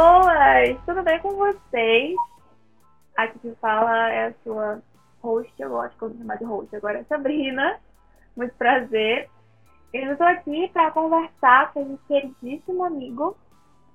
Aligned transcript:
pessoas! 0.00 0.78
Tudo 0.86 1.02
bem 1.02 1.20
com 1.20 1.34
vocês? 1.34 2.16
Aqui 3.16 3.38
que 3.38 3.54
fala 3.60 4.10
é 4.10 4.28
a 4.28 4.34
sua 4.42 4.82
host, 5.20 5.52
eu 5.58 5.68
gosto 5.68 6.08
de 6.08 6.18
chamar 6.18 6.38
de 6.38 6.44
host 6.44 6.74
agora, 6.74 7.04
Sabrina. 7.06 7.78
Muito 8.34 8.54
prazer. 8.54 9.28
Eu 9.92 10.12
estou 10.12 10.26
aqui 10.26 10.70
para 10.72 10.90
conversar 10.92 11.72
com 11.74 11.82
um 11.82 11.98
queridíssimo 12.08 12.82
amigo 12.82 13.36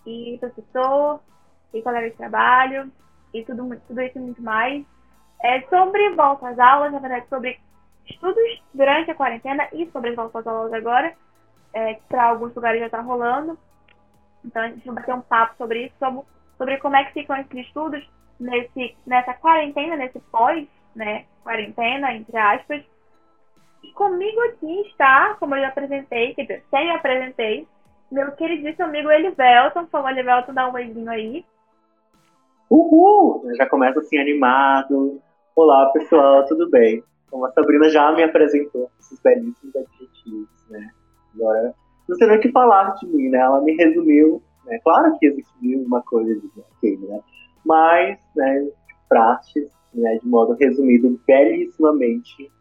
e 0.06 0.38
professor 0.40 1.22
e 1.74 1.82
colega 1.82 2.12
de 2.12 2.18
trabalho 2.18 2.92
e 3.34 3.44
tudo, 3.44 3.76
tudo 3.88 4.02
isso 4.02 4.20
e 4.20 4.22
muito 4.22 4.44
mais. 4.44 4.86
É 5.42 5.62
sobre 5.62 6.12
volta 6.12 6.50
às 6.50 6.60
aulas, 6.60 6.92
na 6.92 7.00
verdade, 7.00 7.28
sobre 7.30 7.60
estudos 8.08 8.64
durante 8.76 9.10
a 9.10 9.16
quarentena 9.16 9.68
e 9.74 9.90
sobre 9.90 10.12
as 10.12 10.16
voltas 10.16 10.46
às 10.46 10.54
aulas 10.54 10.74
agora, 10.74 11.16
é, 11.74 11.96
que 11.96 12.04
para 12.08 12.26
alguns 12.26 12.54
lugares 12.54 12.80
já 12.80 12.86
está 12.86 13.02
rolando. 13.02 13.58
Então 14.46 14.62
a 14.62 14.68
gente 14.68 14.90
vai 14.90 15.04
ter 15.04 15.14
um 15.14 15.22
papo 15.22 15.56
sobre 15.58 15.86
isso, 15.86 15.96
sobre, 15.98 16.22
sobre 16.58 16.78
como 16.78 16.96
é 16.96 17.04
que 17.06 17.14
ficam 17.14 17.36
esses 17.38 17.66
estudos 17.66 18.08
nesse, 18.40 18.96
nessa 19.06 19.34
quarentena, 19.34 19.96
nesse 19.96 20.20
pós, 20.32 20.68
né, 20.96 21.26
quarentena, 21.44 22.14
entre 22.14 22.38
aspas. 22.38 22.84
E 23.84 23.92
comigo 23.94 24.40
aqui 24.42 24.82
está, 24.82 25.36
como 25.40 25.56
eu 25.56 25.62
já 25.62 25.68
apresentei, 25.70 26.34
quer 26.36 26.44
dizer, 26.44 26.64
sem 26.70 26.92
apresentei, 26.92 27.68
meu 28.12 28.32
queridíssimo 28.34 28.86
amigo 28.86 29.12
Elivelton. 29.12 29.86
Por 29.86 30.10
Elivelton, 30.10 30.54
dá 30.54 30.68
um 30.68 30.74
beijinho 30.74 31.10
aí. 31.10 31.46
Uhul! 32.70 33.44
Já 33.58 33.68
começa 33.68 34.00
assim 34.00 34.18
animado. 34.18 35.22
Olá, 35.56 35.90
pessoal, 35.92 36.46
tudo 36.46 36.70
bem? 36.70 37.04
Como 37.30 37.46
a 37.46 37.52
Sabrina 37.52 37.90
já 37.90 38.12
me 38.12 38.24
apresentou 38.24 38.90
esses 39.00 39.20
belíssimos 39.22 39.76
adjetivos, 39.76 40.70
né? 40.70 40.92
Agora, 41.34 41.74
não 42.08 42.28
nem 42.28 42.38
o 42.38 42.42
que 42.42 42.52
falar 42.52 42.96
de 42.96 43.08
mim, 43.08 43.30
né? 43.30 43.40
Ela 43.40 43.62
me 43.62 43.76
resumiu, 43.76 44.42
né? 44.66 44.80
Claro 44.84 45.18
que 45.18 45.26
existiu 45.28 45.82
uma 45.82 46.02
coisa 46.02 46.36
de 46.36 46.50
ok, 46.58 46.98
né? 46.98 47.20
Mas, 47.66 48.20
né, 48.36 48.70
praxis, 49.10 49.70
né, 49.94 50.18
de 50.22 50.28
modo 50.28 50.54
resumido, 50.54 51.20
belíssimamente, 51.26 52.52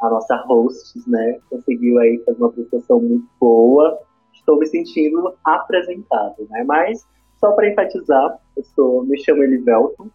a 0.00 0.08
nossa 0.08 0.36
host, 0.46 0.98
né, 1.08 1.38
conseguiu 1.50 1.98
aí 1.98 2.18
fazer 2.24 2.38
uma 2.38 2.48
apresentação 2.48 3.00
muito 3.00 3.26
boa. 3.38 3.98
Estou 4.32 4.58
me 4.58 4.66
sentindo 4.66 5.34
apresentado, 5.44 6.46
né? 6.50 6.64
Mas, 6.64 7.06
só 7.38 7.52
para 7.52 7.68
enfatizar, 7.68 8.38
eu 8.56 8.64
sou, 8.74 9.04
me 9.04 9.18
chamo 9.22 9.42
Elivelton, 9.42 10.08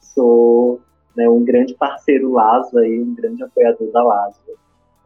sou 0.00 0.80
né, 1.16 1.28
um 1.28 1.44
grande 1.44 1.74
parceiro 1.74 2.32
Lazo 2.32 2.78
aí, 2.78 3.00
um 3.00 3.14
grande 3.14 3.42
apoiador 3.42 3.90
da 3.90 4.02
Lazo. 4.02 4.40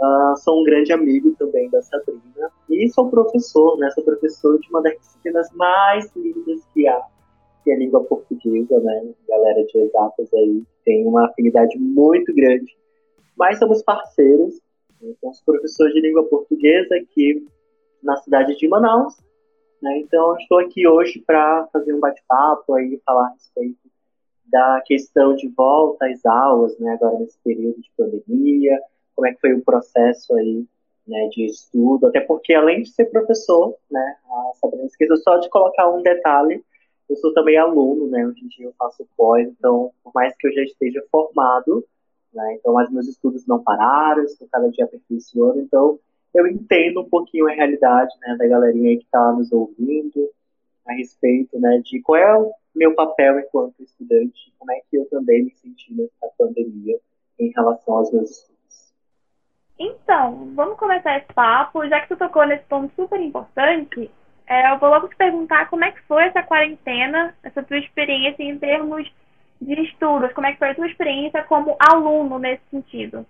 Uh, 0.00 0.36
sou 0.36 0.60
um 0.60 0.64
grande 0.64 0.92
amigo 0.92 1.34
também 1.36 1.68
da 1.70 1.82
Sabrina 1.82 2.52
e 2.70 2.88
sou 2.90 3.10
professor, 3.10 3.76
né? 3.78 3.90
Sou 3.90 4.04
professor 4.04 4.58
de 4.60 4.68
uma 4.70 4.80
das 4.80 4.96
disciplinas 4.96 5.50
mais 5.54 6.14
lindas 6.14 6.64
que 6.72 6.86
há, 6.86 7.02
que 7.64 7.72
é 7.72 7.74
a 7.74 7.78
língua 7.78 8.04
portuguesa, 8.04 8.78
né? 8.78 9.10
Galera 9.28 9.64
de 9.64 9.78
exatas 9.78 10.32
aí 10.34 10.62
tem 10.84 11.04
uma 11.04 11.26
afinidade 11.26 11.76
muito 11.78 12.32
grande. 12.32 12.76
Mas 13.36 13.58
somos 13.58 13.82
parceiros, 13.82 14.54
né? 15.00 15.12
somos 15.20 15.40
professores 15.40 15.92
de 15.94 16.00
língua 16.00 16.24
portuguesa 16.24 16.94
aqui 16.94 17.46
na 18.02 18.16
cidade 18.18 18.56
de 18.56 18.68
Manaus. 18.68 19.16
Né? 19.82 19.98
Então, 19.98 20.36
estou 20.38 20.58
aqui 20.58 20.86
hoje 20.86 21.22
para 21.26 21.68
fazer 21.72 21.92
um 21.92 22.00
bate-papo 22.00 22.74
aí, 22.74 23.00
falar 23.04 23.26
a 23.26 23.32
respeito 23.32 23.78
da 24.46 24.80
questão 24.86 25.34
de 25.36 25.48
volta 25.48 26.06
às 26.06 26.24
aulas, 26.24 26.78
né? 26.78 26.92
Agora 26.92 27.18
nesse 27.18 27.38
período 27.44 27.80
de 27.80 27.90
pandemia, 27.96 28.80
como 29.18 29.26
é 29.26 29.34
que 29.34 29.40
foi 29.40 29.52
o 29.52 29.64
processo 29.64 30.32
aí 30.36 30.64
né, 31.04 31.28
de 31.32 31.46
estudo, 31.46 32.06
até 32.06 32.20
porque 32.20 32.54
além 32.54 32.82
de 32.82 32.90
ser 32.90 33.06
professor, 33.06 33.74
né, 33.90 34.16
a 34.24 34.52
Sabrina 34.60 34.86
esqueceu 34.86 35.16
só 35.16 35.38
de 35.38 35.50
colocar 35.50 35.90
um 35.90 36.02
detalhe, 36.02 36.62
eu 37.10 37.16
sou 37.16 37.34
também 37.34 37.56
aluno, 37.56 38.08
né, 38.08 38.24
hoje 38.24 38.44
em 38.44 38.46
dia 38.46 38.66
eu 38.66 38.74
faço 38.78 39.04
pós, 39.16 39.48
então 39.48 39.90
por 40.04 40.12
mais 40.14 40.36
que 40.36 40.46
eu 40.46 40.52
já 40.52 40.62
esteja 40.62 41.02
formado, 41.10 41.84
né, 42.32 42.58
então 42.60 42.72
mas 42.74 42.92
meus 42.92 43.08
estudos 43.08 43.44
não 43.44 43.60
pararam, 43.60 44.22
estou 44.22 44.46
cada 44.52 44.68
dia 44.70 44.84
aperfeiçoando, 44.84 45.62
então 45.62 45.98
eu 46.32 46.46
entendo 46.46 47.00
um 47.00 47.08
pouquinho 47.08 47.48
a 47.48 47.52
realidade, 47.52 48.14
né, 48.20 48.36
da 48.36 48.46
galerinha 48.46 48.90
aí 48.90 48.98
que 48.98 49.04
está 49.04 49.32
nos 49.32 49.50
ouvindo, 49.50 50.30
a 50.86 50.92
respeito, 50.92 51.58
né, 51.58 51.82
de 51.84 52.00
qual 52.02 52.16
é 52.16 52.38
o 52.38 52.52
meu 52.72 52.94
papel 52.94 53.40
enquanto 53.40 53.82
estudante, 53.82 54.52
como 54.56 54.70
é 54.70 54.80
que 54.88 54.96
eu 54.96 55.06
também 55.06 55.44
me 55.44 55.50
senti 55.56 55.92
nessa 55.92 56.32
pandemia 56.38 57.00
em 57.36 57.50
relação 57.50 57.94
aos 57.94 58.12
meus 58.12 58.30
estudos. 58.30 58.57
Então, 59.78 60.52
vamos 60.54 60.76
começar 60.76 61.18
esse 61.18 61.32
papo. 61.32 61.86
Já 61.88 62.00
que 62.00 62.08
tu 62.08 62.16
tocou 62.16 62.44
nesse 62.46 62.64
ponto 62.64 62.92
super 62.94 63.20
importante, 63.20 64.10
é, 64.46 64.72
eu 64.72 64.78
vou 64.78 64.88
logo 64.88 65.08
te 65.08 65.16
perguntar 65.16 65.68
como 65.70 65.84
é 65.84 65.92
que 65.92 66.02
foi 66.02 66.24
essa 66.24 66.42
quarentena, 66.42 67.34
essa 67.42 67.62
tua 67.62 67.78
experiência 67.78 68.42
em 68.42 68.58
termos 68.58 69.08
de 69.60 69.74
estudos, 69.82 70.32
como 70.32 70.46
é 70.46 70.52
que 70.52 70.58
foi 70.58 70.70
a 70.70 70.74
tua 70.74 70.86
experiência 70.86 71.42
como 71.44 71.76
aluno 71.78 72.38
nesse 72.38 72.62
sentido? 72.70 73.26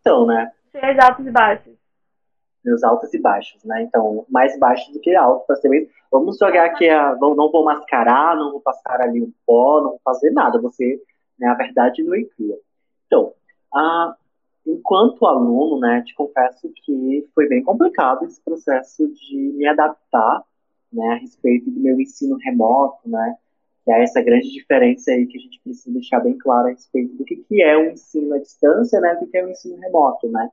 Então, 0.00 0.26
né? 0.26 0.52
Seus 0.70 0.98
altos 0.98 1.26
e 1.26 1.30
baixos. 1.30 1.74
Meus 2.64 2.82
altos 2.82 3.14
e 3.14 3.20
baixos, 3.20 3.64
né? 3.64 3.82
Então, 3.82 4.24
mais 4.28 4.58
baixos 4.58 4.92
do 4.92 5.00
que 5.00 5.14
alto, 5.14 5.46
para 5.46 5.56
ser 5.56 5.68
bem. 5.68 5.88
Vamos 6.10 6.38
jogar 6.38 6.66
aqui 6.66 6.88
a. 6.88 7.14
Não 7.16 7.50
vou 7.50 7.64
mascarar, 7.64 8.36
não 8.36 8.52
vou 8.52 8.60
passar 8.60 9.00
ali 9.00 9.22
um 9.22 9.32
pó, 9.46 9.80
não 9.80 9.90
vou 9.90 10.00
fazer 10.04 10.30
nada. 10.30 10.60
Você, 10.60 11.00
né, 11.38 11.48
a 11.48 11.54
verdade 11.54 12.02
não 12.02 12.14
inclua. 12.14 12.58
Então, 13.06 13.32
a, 13.72 14.14
enquanto 14.66 15.26
aluno, 15.26 15.78
né, 15.78 16.02
te 16.02 16.14
confesso 16.14 16.70
que 16.74 17.28
foi 17.34 17.48
bem 17.48 17.62
complicado 17.62 18.24
esse 18.24 18.40
processo 18.40 19.06
de 19.08 19.36
me 19.36 19.66
adaptar, 19.66 20.42
né, 20.92 21.06
a 21.12 21.16
respeito 21.16 21.70
do 21.70 21.80
meu 21.80 22.00
ensino 22.00 22.36
remoto, 22.36 23.08
né, 23.08 23.36
que 23.84 23.92
é 23.92 24.02
essa 24.02 24.22
grande 24.22 24.50
diferença 24.50 25.10
aí 25.10 25.26
que 25.26 25.36
a 25.36 25.40
gente 25.40 25.60
precisa 25.62 25.92
deixar 25.92 26.20
bem 26.20 26.38
claro 26.38 26.68
a 26.68 26.70
respeito 26.70 27.14
do 27.16 27.24
que, 27.24 27.36
que 27.36 27.62
é 27.62 27.76
o 27.76 27.90
ensino 27.90 28.34
à 28.34 28.38
distância, 28.38 29.00
né, 29.00 29.14
do 29.16 29.26
que 29.26 29.36
é 29.36 29.44
o 29.44 29.50
ensino 29.50 29.76
remoto, 29.76 30.28
né. 30.28 30.50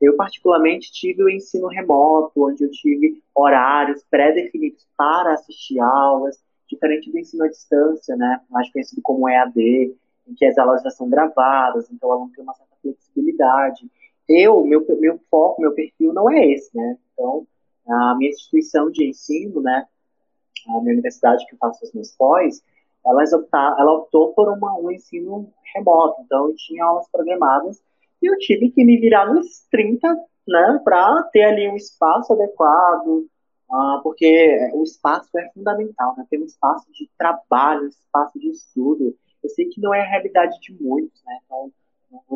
Eu, 0.00 0.16
particularmente, 0.16 0.92
tive 0.92 1.22
o 1.22 1.30
ensino 1.30 1.68
remoto, 1.68 2.46
onde 2.46 2.64
eu 2.64 2.70
tive 2.70 3.22
horários 3.34 4.04
pré-definidos 4.10 4.86
para 4.96 5.32
assistir 5.32 5.80
aulas, 5.80 6.42
diferente 6.68 7.10
do 7.10 7.18
ensino 7.18 7.44
à 7.44 7.48
distância, 7.48 8.16
né, 8.16 8.40
mais 8.50 8.70
conhecido 8.70 9.00
como 9.02 9.28
EAD, 9.28 9.96
em 10.26 10.34
que 10.34 10.44
as 10.44 10.58
aulas 10.58 10.82
já 10.82 10.90
são 10.90 11.08
gravadas, 11.08 11.90
então 11.90 12.08
o 12.08 12.12
aluno 12.12 12.32
tem 12.34 12.42
uma 12.42 12.54
certa 12.54 12.73
flexibilidade. 12.92 13.90
Eu, 14.28 14.64
meu, 14.64 14.84
meu 15.00 15.18
foco, 15.30 15.60
meu 15.60 15.72
perfil 15.72 16.12
não 16.12 16.30
é 16.30 16.46
esse, 16.46 16.74
né? 16.76 16.96
Então, 17.12 17.46
a 17.86 18.14
minha 18.16 18.30
instituição 18.30 18.90
de 18.90 19.08
ensino, 19.08 19.60
né, 19.60 19.86
a 20.68 20.80
minha 20.80 20.94
universidade 20.94 21.44
que 21.46 21.54
eu 21.54 21.58
faço 21.58 21.84
os 21.84 21.92
meus 21.92 22.14
pós, 22.16 22.62
elas 23.06 23.32
optar, 23.32 23.76
ela 23.78 23.92
optou 23.92 24.32
por 24.32 24.48
uma, 24.48 24.78
um 24.78 24.90
ensino 24.90 25.52
remoto, 25.74 26.22
então 26.22 26.48
eu 26.48 26.54
tinha 26.56 26.84
aulas 26.84 27.06
programadas 27.10 27.82
e 28.22 28.26
eu 28.26 28.38
tive 28.38 28.70
que 28.70 28.84
me 28.84 28.98
virar 28.98 29.32
nos 29.32 29.66
30, 29.70 30.08
né, 30.48 30.80
para 30.82 31.22
ter 31.24 31.42
ali 31.42 31.68
um 31.68 31.76
espaço 31.76 32.32
adequado, 32.32 33.26
uh, 33.70 34.02
porque 34.02 34.70
o 34.72 34.82
espaço 34.82 35.36
é 35.38 35.50
fundamental, 35.52 36.14
né, 36.16 36.26
ter 36.30 36.40
um 36.40 36.46
espaço 36.46 36.90
de 36.92 37.10
trabalho, 37.18 37.84
um 37.84 37.88
espaço 37.88 38.38
de 38.38 38.48
estudo. 38.48 39.14
Eu 39.42 39.50
sei 39.50 39.66
que 39.66 39.80
não 39.80 39.92
é 39.92 40.00
a 40.00 40.08
realidade 40.08 40.58
de 40.60 40.72
muitos, 40.82 41.22
né, 41.24 41.38
então 41.44 41.70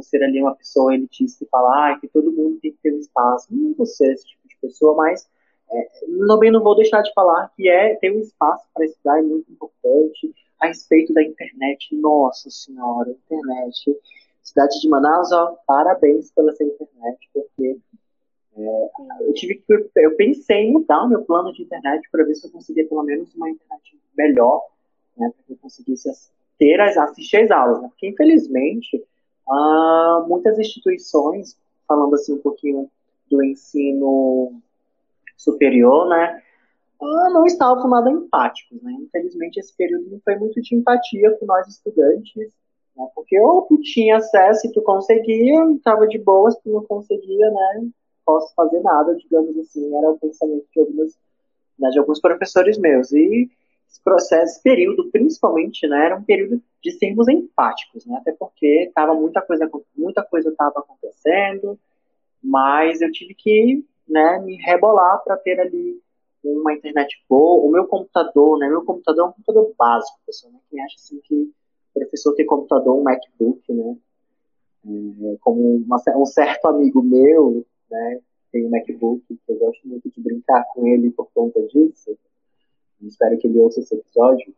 ser 0.03 0.23
ali 0.23 0.41
uma 0.41 0.55
pessoa 0.55 0.95
elitista 0.95 1.45
e 1.45 1.49
falar 1.49 1.93
ah, 1.93 1.99
que 1.99 2.09
todo 2.09 2.33
mundo 2.33 2.59
tem 2.61 2.73
que 2.73 2.79
ter 2.83 2.95
um 2.95 2.99
espaço. 2.99 3.49
Não 3.51 3.75
vou 3.75 3.87
ser 3.87 4.13
esse 4.13 4.27
tipo 4.27 4.49
de 4.49 4.57
pessoa, 4.61 4.95
mas 4.97 5.29
é, 5.71 5.89
também 6.27 6.51
não 6.51 6.63
vou 6.63 6.75
deixar 6.75 7.03
de 7.03 7.13
falar 7.13 7.53
que 7.57 7.69
é 7.69 7.95
ter 7.97 8.11
um 8.11 8.21
espaço 8.21 8.67
para 8.75 8.85
estudar 8.85 9.19
é 9.19 9.23
muito 9.23 9.51
importante. 9.53 10.35
A 10.61 10.67
respeito 10.67 11.13
da 11.13 11.23
internet, 11.23 11.95
nossa 11.95 12.51
senhora, 12.51 13.11
internet. 13.11 13.97
Cidade 14.43 14.81
de 14.81 14.89
Manaus, 14.89 15.31
ó, 15.31 15.57
parabéns 15.67 16.33
pela 16.33 16.55
sua 16.55 16.67
internet, 16.67 17.31
porque 17.35 17.79
é, 18.57 18.89
eu 19.21 19.35
tive 19.35 19.57
que 19.57 19.91
eu 19.97 20.17
pensei 20.17 20.65
em 20.65 20.73
mudar 20.73 21.05
o 21.05 21.09
meu 21.09 21.23
plano 21.23 21.53
de 21.53 21.63
internet 21.63 22.09
para 22.11 22.25
ver 22.25 22.35
se 22.35 22.47
eu 22.47 22.51
conseguia 22.51 22.89
pelo 22.89 23.03
menos 23.03 23.33
uma 23.35 23.51
internet 23.51 24.01
melhor, 24.17 24.65
né, 25.17 25.31
para 25.31 25.45
que 25.45 25.53
eu 25.53 25.59
conseguisse 25.59 26.11
ter 26.59 26.81
as 26.81 26.97
assistir 26.97 27.37
as 27.37 27.51
aulas, 27.51 27.81
né? 27.83 27.89
Porque 27.89 28.09
infelizmente 28.09 29.05
ah, 29.51 30.25
muitas 30.29 30.59
instituições, 30.59 31.57
falando 31.87 32.15
assim 32.15 32.35
um 32.35 32.39
pouquinho 32.39 32.91
do 33.31 33.43
ensino 33.45 34.61
superior, 35.37 36.09
né, 36.09 36.43
ah, 37.01 37.31
não 37.31 37.47
estavam 37.47 37.89
nada 37.89 38.11
empáticos, 38.11 38.83
né? 38.83 38.93
Infelizmente 39.01 39.59
esse 39.61 39.75
período 39.77 40.11
não 40.11 40.21
foi 40.25 40.37
muito 40.37 40.61
de 40.61 40.75
empatia 40.75 41.31
com 41.39 41.47
nós 41.47 41.69
estudantes, 41.69 42.53
né? 42.97 43.07
Porque 43.15 43.39
ou 43.41 43.63
tu 43.63 43.81
tinha 43.81 44.17
acesso 44.17 44.67
e 44.67 44.73
tu 44.73 44.83
conseguia, 44.83 45.65
estava 45.73 46.09
de 46.09 46.19
boas, 46.19 46.57
tu 46.59 46.71
não 46.71 46.85
conseguia, 46.85 47.51
né? 47.51 47.89
Posso 48.27 48.53
fazer 48.55 48.81
nada, 48.81 49.15
digamos 49.15 49.57
assim, 49.59 49.97
era 49.97 50.11
o 50.11 50.19
pensamento 50.19 50.67
de 50.75 50.81
alguns, 50.81 51.17
né, 51.79 51.89
de 51.91 51.99
alguns 52.01 52.21
professores 52.21 52.77
meus. 52.79 53.13
E 53.13 53.49
esse 53.89 54.03
processo, 54.03 54.53
esse 54.53 54.63
período, 54.63 55.11
principalmente, 55.11 55.87
né, 55.87 56.07
era 56.07 56.17
um 56.17 56.23
período 56.23 56.63
de 56.83 56.93
sermos 56.93 57.29
empáticos, 57.29 58.05
né, 58.07 58.17
até 58.19 58.33
porque 58.33 58.91
tava 58.95 59.15
muita 59.15 59.41
coisa, 59.43 59.71
muita 59.97 60.23
coisa 60.23 60.51
estava 60.51 60.81
acontecendo, 60.81 61.79
mas 62.43 63.01
eu 63.01 63.11
tive 63.11 63.35
que, 63.35 63.85
né, 64.09 64.39
me 64.41 64.57
rebolar 64.57 65.23
para 65.25 65.37
ter 65.37 65.59
ali 65.61 66.01
uma 66.45 66.73
internet 66.73 67.23
boa, 67.29 67.65
o 67.65 67.71
meu 67.71 67.87
computador, 67.87 68.59
né? 68.59 68.69
Meu 68.69 68.85
computador 68.85 69.27
é 69.27 69.29
um 69.29 69.33
computador 69.33 69.75
básico, 69.77 70.19
pessoal, 70.25 70.53
né? 70.53 70.61
Quem 70.71 70.81
acha 70.83 70.97
assim 70.97 71.21
que 71.25 71.35
o 71.35 72.01
professor 72.01 72.35
tem 72.35 72.47
computador, 72.47 72.97
um 72.97 73.03
MacBook, 73.03 73.73
né? 73.73 73.97
É, 74.87 75.37
como 75.41 75.77
uma, 75.77 76.01
um 76.17 76.27
certo 76.27 76.67
amigo 76.67 77.03
meu, 77.03 77.67
né? 77.91 78.21
Tem 78.53 78.65
um 78.65 78.71
MacBook, 78.71 79.23
eu 79.49 79.59
gosto 79.59 79.87
muito 79.87 80.11
de 80.11 80.21
brincar 80.21 80.65
com 80.73 80.87
ele 80.87 81.11
por 81.11 81.29
conta 81.35 81.61
disso. 81.67 82.17
Espero 83.03 83.39
que 83.39 83.47
ele 83.47 83.61
ouça 83.61 83.81
esse 83.81 83.95
episódio. 83.95 84.55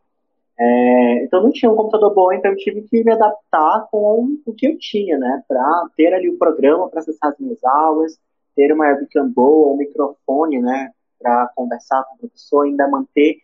É, 0.59 1.25
então 1.25 1.43
não 1.43 1.51
tinha 1.51 1.71
um 1.71 1.77
computador 1.77 2.15
bom, 2.15 2.33
então 2.33 2.51
eu 2.51 2.57
tive 2.57 2.83
que 2.83 3.03
me 3.03 3.13
adaptar 3.13 3.89
com 3.91 4.37
o 4.45 4.53
que 4.53 4.67
eu 4.67 4.79
tinha, 4.79 5.19
né? 5.19 5.43
Para 5.49 5.89
ter 5.97 6.13
ali 6.13 6.29
o 6.29 6.37
programa 6.39 6.89
para 6.89 7.01
acessar 7.01 7.31
as 7.33 7.39
minhas 7.39 7.63
aulas, 7.65 8.19
ter 8.55 8.73
uma 8.73 8.87
webcam 8.87 9.31
boa, 9.31 9.73
um 9.73 9.77
microfone, 9.77 10.61
né? 10.61 10.93
Para 11.19 11.51
conversar 11.55 12.05
com 12.05 12.17
o 12.17 12.19
professor, 12.19 12.67
ainda 12.67 12.89
manter 12.89 13.39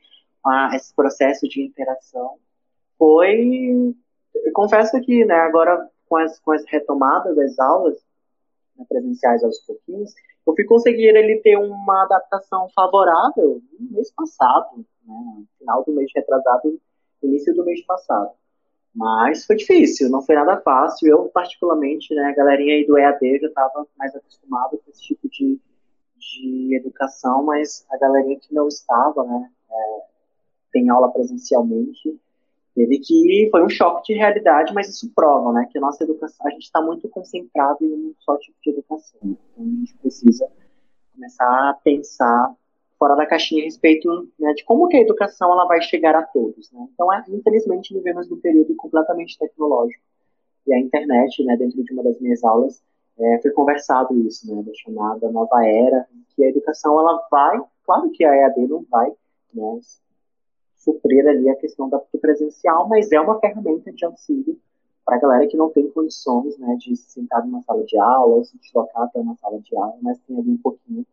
ah, 0.44 0.70
esse 0.74 0.94
processo 0.94 1.48
de 1.48 1.62
interação. 1.62 2.36
Foi, 2.98 3.94
eu 4.34 4.52
confesso 4.52 5.00
que, 5.00 5.24
né? 5.24 5.36
Agora 5.36 5.88
com 6.08 6.16
as, 6.16 6.38
com 6.40 6.52
as 6.52 6.64
retomadas 6.66 7.34
das 7.36 7.58
aulas 7.58 7.96
né, 8.76 8.84
presenciais 8.88 9.42
aos 9.42 9.58
pouquinhos, 9.60 10.12
fui 10.54 10.64
conseguir 10.64 11.08
ele 11.16 11.40
ter 11.40 11.56
uma 11.56 12.02
adaptação 12.02 12.68
favorável 12.74 13.60
no 13.78 13.90
mês 13.92 14.12
passado, 14.12 14.84
né? 15.04 15.44
Final 15.58 15.84
do 15.84 15.92
mês 15.92 16.10
retrasado 16.14 16.80
início 17.22 17.54
do 17.54 17.64
mês 17.64 17.84
passado. 17.84 18.30
Mas 18.94 19.44
foi 19.44 19.56
difícil, 19.56 20.08
não 20.08 20.22
foi 20.22 20.34
nada 20.34 20.58
fácil. 20.60 21.08
Eu, 21.08 21.28
particularmente, 21.28 22.14
né, 22.14 22.30
a 22.30 22.34
galerinha 22.34 22.74
aí 22.74 22.86
do 22.86 22.96
EAD 22.96 23.40
já 23.40 23.48
estava 23.48 23.86
mais 23.98 24.14
acostumada 24.14 24.76
com 24.78 24.90
esse 24.90 25.02
tipo 25.02 25.28
de, 25.28 25.60
de 26.16 26.76
educação, 26.76 27.42
mas 27.44 27.84
a 27.90 27.98
galerinha 27.98 28.38
que 28.40 28.54
não 28.54 28.68
estava, 28.68 29.22
né, 29.24 29.50
é, 29.70 30.00
tem 30.72 30.88
aula 30.88 31.12
presencialmente, 31.12 32.18
teve 32.76 32.98
que 32.98 33.48
foi 33.50 33.64
um 33.64 33.70
choque 33.70 34.12
de 34.12 34.18
realidade, 34.18 34.74
mas 34.74 34.88
isso 34.88 35.10
prova, 35.14 35.50
né, 35.52 35.66
que 35.72 35.78
a 35.78 35.80
nossa 35.80 36.04
educação, 36.04 36.46
a 36.46 36.50
gente 36.50 36.64
está 36.64 36.80
muito 36.82 37.08
concentrado 37.08 37.78
em 37.82 37.90
um 37.90 38.14
só 38.20 38.36
tipo 38.36 38.56
de 38.62 38.70
educação. 38.70 39.18
Então 39.24 39.64
a 39.64 39.66
gente 39.66 39.94
precisa 39.94 40.46
começar 41.14 41.70
a 41.70 41.74
pensar 41.82 42.54
fora 42.98 43.14
da 43.16 43.26
caixinha 43.26 43.62
a 43.62 43.64
respeito 43.64 44.28
né, 44.38 44.52
de 44.52 44.62
como 44.64 44.88
que 44.88 44.96
a 44.96 45.00
educação 45.00 45.50
ela 45.50 45.66
vai 45.66 45.80
chegar 45.80 46.14
a 46.14 46.22
todos. 46.22 46.70
Né? 46.70 46.86
Então, 46.92 47.10
é, 47.12 47.24
infelizmente, 47.28 47.94
vivemos 47.94 48.28
num 48.28 48.40
período 48.40 48.74
completamente 48.76 49.38
tecnológico. 49.38 50.02
E 50.66 50.74
a 50.74 50.78
internet, 50.78 51.42
né, 51.44 51.56
dentro 51.56 51.82
de 51.82 51.92
uma 51.94 52.02
das 52.02 52.20
minhas 52.20 52.44
aulas, 52.44 52.82
é, 53.18 53.38
foi 53.40 53.52
conversado 53.52 54.14
isso, 54.26 54.54
né, 54.54 54.62
da 54.62 54.72
chamada 54.74 55.30
nova 55.30 55.66
era, 55.66 56.06
que 56.34 56.44
a 56.44 56.48
educação 56.48 56.98
ela 57.00 57.26
vai, 57.30 57.58
claro 57.84 58.10
que 58.10 58.24
a 58.24 58.34
EAD 58.34 58.66
não 58.66 58.84
vai 58.90 59.10
né, 59.54 59.80
suprir 60.86 61.26
ali 61.26 61.50
a 61.50 61.56
questão 61.56 61.88
da, 61.88 61.98
do 61.98 62.18
presencial, 62.20 62.88
mas 62.88 63.10
é 63.10 63.20
uma 63.20 63.40
ferramenta 63.40 63.92
de 63.92 64.04
auxílio 64.04 64.56
para 65.04 65.16
a 65.16 65.20
galera 65.20 65.46
que 65.46 65.56
não 65.56 65.70
tem 65.70 65.90
condições 65.90 66.56
né, 66.58 66.76
de 66.78 66.96
se 66.96 67.10
sentar 67.10 67.44
numa 67.44 67.62
sala 67.62 67.84
de 67.84 67.98
aula, 67.98 68.44
se 68.44 68.56
deslocar 68.58 69.02
até 69.02 69.20
uma 69.20 69.36
sala 69.36 69.60
de 69.60 69.76
aula, 69.76 69.96
mas 70.00 70.18
tem 70.20 70.38
ali 70.38 70.50
um 70.50 70.58
pouquinho 70.58 71.04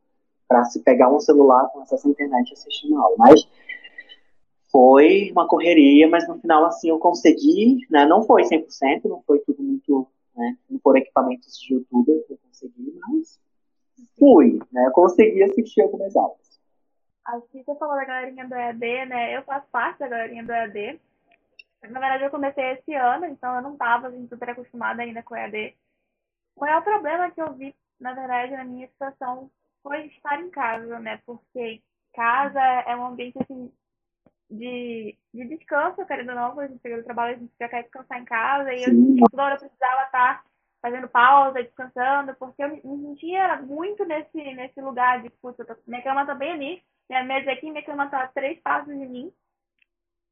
para 0.47 0.63
se 0.65 0.79
pegar 0.81 1.11
um 1.11 1.19
celular 1.19 1.67
com 1.69 1.81
acesso 1.81 2.07
à 2.07 2.11
internet 2.11 2.49
e 2.49 2.53
assistir 2.53 2.93
aula. 2.93 3.15
Mas 3.17 3.47
foi 4.71 5.31
uma 5.31 5.47
correria, 5.47 6.09
mas 6.09 6.27
no 6.27 6.39
final, 6.39 6.65
assim, 6.65 6.89
eu 6.89 6.97
consegui, 6.97 7.85
né? 7.89 8.05
Não 8.05 8.23
foi 8.23 8.43
100%, 8.43 9.05
não 9.05 9.21
foi 9.21 9.39
tudo 9.39 9.61
muito, 9.61 10.07
né? 10.35 10.57
Não 10.69 10.79
foram 10.79 10.99
equipamentos 10.99 11.55
de 11.59 11.75
youtuber 11.75 12.25
que 12.25 12.33
eu 12.33 12.39
consegui, 12.47 12.99
mas 13.07 13.39
fui, 14.17 14.59
né? 14.71 14.87
Eu 14.87 14.91
consegui 14.91 15.43
assistir 15.43 15.81
algumas 15.81 16.15
aulas. 16.15 16.42
Acho 17.25 17.47
que 17.47 17.63
você 17.63 17.75
falou 17.79 17.95
da 17.95 18.05
galerinha 18.05 18.47
do 18.47 18.53
EAD, 18.53 19.05
né? 19.05 19.37
Eu 19.37 19.43
faço 19.43 19.67
parte 19.67 19.99
da 19.99 20.07
galerinha 20.07 20.43
do 20.43 20.51
EAD. 20.51 20.99
Na 21.83 21.99
verdade, 21.99 22.23
eu 22.23 22.31
comecei 22.31 22.63
esse 22.71 22.93
ano, 22.93 23.25
então 23.25 23.55
eu 23.55 23.61
não 23.61 23.73
estava 23.73 24.07
assim, 24.07 24.27
super 24.27 24.49
acostumada 24.49 25.01
ainda 25.01 25.23
com 25.23 25.33
o 25.33 25.37
EAD. 25.37 25.75
O 26.55 26.61
maior 26.61 26.83
problema 26.83 27.31
que 27.31 27.41
eu 27.41 27.53
vi, 27.53 27.75
na 27.99 28.13
verdade, 28.13 28.53
na 28.53 28.63
minha 28.63 28.87
situação 28.87 29.49
foi 29.81 30.05
estar 30.07 30.39
em 30.41 30.49
casa, 30.49 30.99
né? 30.99 31.19
Porque 31.25 31.81
casa 32.13 32.61
é 32.61 32.95
um 32.95 33.05
ambiente 33.05 33.37
assim 33.41 33.71
de, 34.49 35.17
de 35.33 35.45
descanso, 35.45 36.05
querendo 36.05 36.29
ou 36.29 36.35
não, 36.35 36.51
quando 36.51 36.65
a 36.65 36.67
gente 36.67 36.81
chega 36.81 36.97
do 36.97 37.03
trabalho, 37.03 37.35
a 37.35 37.39
gente 37.39 37.53
já 37.59 37.67
quer 37.67 37.83
descansar 37.83 38.19
em 38.19 38.25
casa, 38.25 38.73
e 38.73 38.85
Sim. 38.85 39.19
eu 39.19 39.29
toda 39.29 39.43
hora 39.43 39.57
precisava 39.57 40.03
estar 40.03 40.45
fazendo 40.81 41.07
pausa, 41.07 41.63
descansando, 41.63 42.35
porque 42.35 42.63
eu 42.63 42.69
me 42.69 42.81
sentia 42.81 43.61
muito 43.61 44.05
nesse, 44.05 44.37
nesse 44.53 44.81
lugar 44.81 45.21
de, 45.21 45.29
puta, 45.29 45.65
minha 45.87 46.03
cama 46.03 46.25
tá 46.25 46.35
bem 46.35 46.51
ali, 46.51 46.83
minha 47.09 47.23
mesa 47.23 47.51
aqui, 47.51 47.69
minha 47.69 47.83
cama 47.83 48.09
tá 48.09 48.23
a 48.23 48.27
três 48.27 48.59
passos 48.61 48.97
de 48.97 49.05
mim, 49.05 49.31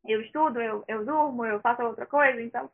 eu 0.05 0.21
estudo, 0.21 0.59
eu, 0.59 0.83
eu 0.87 1.05
durmo, 1.05 1.45
eu 1.45 1.59
faço 1.59 1.83
outra 1.83 2.05
coisa, 2.05 2.41
então 2.41 2.69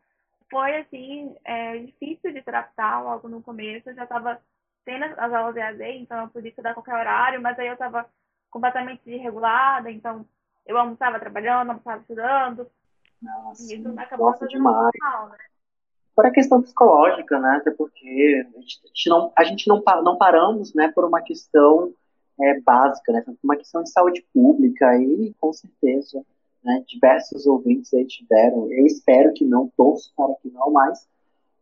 foi, 0.49 0.77
assim, 0.77 1.35
é, 1.43 1.77
difícil 1.77 2.31
de 2.31 2.41
tratar 2.41 3.01
logo 3.01 3.27
no 3.27 3.41
começo, 3.41 3.89
eu 3.89 3.95
já 3.95 4.03
estava 4.03 4.39
tendo 4.85 5.03
as 5.03 5.33
aulas 5.33 5.55
EAD, 5.57 5.83
então 5.97 6.21
eu 6.21 6.29
podia 6.29 6.49
estudar 6.49 6.71
a 6.71 6.73
qualquer 6.73 6.95
horário, 6.95 7.41
mas 7.41 7.59
aí 7.59 7.67
eu 7.67 7.73
estava 7.73 8.05
completamente 8.49 9.01
desregulada, 9.03 9.91
então 9.91 10.25
eu 10.65 10.77
almoçava 10.77 11.19
trabalhando, 11.19 11.71
almoçava 11.71 12.01
estudando. 12.01 12.69
Nossa, 13.21 13.61
e 13.63 13.77
isso 13.77 13.99
acabou 13.99 14.31
fazendo 14.33 14.49
demais. 14.49 14.91
mal, 14.99 15.29
né? 15.29 15.37
Por 16.15 16.25
a 16.25 16.31
questão 16.31 16.61
psicológica, 16.61 17.39
né? 17.39 17.57
Até 17.57 17.71
porque 17.71 18.47
a 18.55 18.59
gente, 18.59 18.79
a 18.83 18.87
gente 18.87 19.09
não, 19.09 19.33
a 19.37 19.43
gente 19.43 19.67
não, 19.67 19.83
não 20.03 20.17
paramos, 20.17 20.73
né, 20.73 20.91
por 20.93 21.03
uma 21.03 21.21
questão 21.21 21.93
é, 22.39 22.59
básica, 22.61 23.11
né? 23.11 23.23
Uma 23.43 23.55
questão 23.55 23.83
de 23.83 23.91
saúde 23.91 24.25
pública 24.33 24.95
e 24.97 25.33
com 25.39 25.51
certeza, 25.51 26.23
né, 26.63 26.83
diversos 26.87 27.47
ouvintes 27.47 27.93
aí 27.93 28.05
tiveram. 28.05 28.71
Eu 28.71 28.85
espero 28.85 29.33
que 29.33 29.45
não, 29.45 29.71
torço 29.75 30.11
para 30.15 30.33
que 30.35 30.49
não, 30.49 30.71
mas 30.71 31.07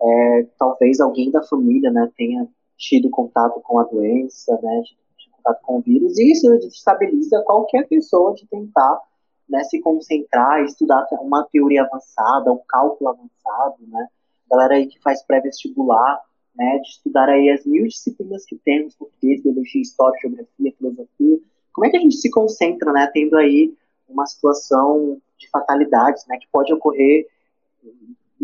é, 0.01 0.47
talvez 0.57 0.99
alguém 0.99 1.31
da 1.31 1.43
família, 1.43 1.91
né, 1.91 2.11
tenha 2.17 2.47
tido 2.77 3.09
contato 3.09 3.61
com 3.61 3.79
a 3.79 3.83
doença, 3.83 4.59
né, 4.61 4.81
tido 5.17 5.31
contato 5.31 5.61
com 5.61 5.77
o 5.77 5.81
vírus, 5.81 6.17
e 6.17 6.31
isso 6.31 6.49
desestabiliza 6.49 7.41
qualquer 7.45 7.87
pessoa 7.87 8.33
de 8.33 8.45
tentar 8.47 8.99
né, 9.47 9.63
se 9.63 9.79
concentrar, 9.79 10.63
estudar 10.63 11.07
uma 11.21 11.43
teoria 11.45 11.83
avançada, 11.83 12.51
um 12.51 12.61
cálculo 12.67 13.11
avançado, 13.11 13.75
né, 13.87 14.07
galera 14.49 14.75
aí 14.75 14.87
que 14.87 14.99
faz 15.01 15.23
pré-vestibular, 15.23 16.21
né, 16.55 16.79
de 16.79 16.89
estudar 16.89 17.29
aí 17.29 17.49
as 17.49 17.65
mil 17.65 17.85
disciplinas 17.87 18.45
que 18.45 18.55
temos, 18.57 18.95
português, 18.95 19.43
biologia, 19.43 19.81
história, 19.81 20.19
geografia, 20.21 20.73
filosofia, 20.77 21.39
como 21.73 21.87
é 21.87 21.89
que 21.89 21.97
a 21.97 21.99
gente 21.99 22.15
se 22.15 22.29
concentra, 22.29 22.91
né, 22.93 23.09
tendo 23.13 23.35
aí 23.35 23.73
uma 24.07 24.25
situação 24.25 25.21
de 25.37 25.49
fatalidades, 25.49 26.25
né, 26.27 26.37
que 26.37 26.47
pode 26.51 26.73
ocorrer 26.73 27.27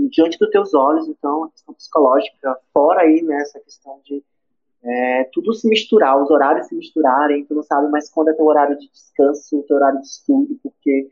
diante 0.09 0.37
dos 0.37 0.49
teus 0.49 0.73
olhos, 0.73 1.07
então, 1.07 1.45
a 1.45 1.49
questão 1.51 1.73
psicológica, 1.73 2.57
fora 2.73 3.01
aí 3.01 3.21
né, 3.21 3.43
questão 3.63 3.99
de 4.03 4.23
é, 4.83 5.29
tudo 5.31 5.53
se 5.53 5.67
misturar, 5.67 6.21
os 6.21 6.29
horários 6.29 6.67
se 6.67 6.75
misturarem, 6.75 7.45
tu 7.45 7.53
não 7.53 7.63
sabe 7.63 7.89
mais 7.89 8.09
quando 8.09 8.29
é 8.29 8.33
teu 8.33 8.45
horário 8.45 8.77
de 8.77 8.89
descanso, 8.89 9.63
teu 9.67 9.77
horário 9.77 10.01
de 10.01 10.07
estudo, 10.07 10.59
porque 10.63 11.11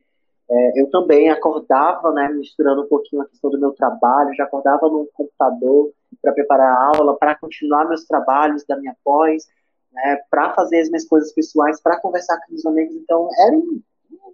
é, 0.49 0.81
eu 0.81 0.89
também 0.89 1.29
acordava, 1.29 2.11
né, 2.11 2.29
misturando 2.29 2.83
um 2.83 2.87
pouquinho 2.87 3.21
a 3.21 3.27
questão 3.27 3.51
do 3.51 3.59
meu 3.59 3.71
trabalho, 3.71 4.33
já 4.35 4.45
acordava 4.45 4.87
no 4.87 5.07
computador 5.13 5.91
para 6.21 6.33
preparar 6.33 6.71
a 6.71 6.97
aula, 6.97 7.17
para 7.17 7.35
continuar 7.35 7.87
meus 7.87 8.05
trabalhos 8.05 8.65
da 8.65 8.77
minha 8.77 8.95
pós, 9.03 9.47
né, 9.91 10.19
para 10.29 10.53
fazer 10.53 10.79
as 10.79 10.89
minhas 10.89 11.07
coisas 11.07 11.31
pessoais, 11.33 11.81
para 11.81 11.99
conversar 11.99 12.37
com 12.39 12.51
meus 12.51 12.65
amigos, 12.65 12.95
então 12.95 13.29
era 13.47 13.55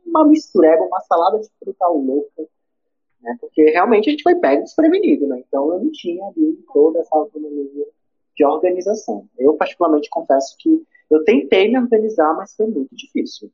uma 0.06 0.26
mistureba, 0.26 0.84
uma 0.84 1.02
salada 1.02 1.40
de 1.40 1.50
fruta 1.60 1.88
louca, 1.88 2.48
né? 3.26 3.36
Porque 3.42 3.64
realmente 3.72 4.08
a 4.08 4.12
gente 4.12 4.24
foi 4.24 4.36
pego 4.36 4.64
desprevenido, 4.64 5.28
né? 5.28 5.44
Então 5.46 5.74
eu 5.74 5.80
não 5.80 5.92
tinha 5.92 6.24
ali 6.28 6.64
toda 6.72 7.00
essa 7.00 7.16
autonomia 7.18 7.86
de 8.36 8.46
organização. 8.46 9.28
Eu, 9.38 9.56
particularmente, 9.56 10.10
confesso 10.10 10.56
que 10.60 10.86
eu 11.10 11.24
tentei 11.24 11.70
me 11.70 11.80
organizar, 11.80 12.34
mas 12.36 12.56
foi 12.56 12.68
muito 12.68 12.96
difícil. 12.96 13.52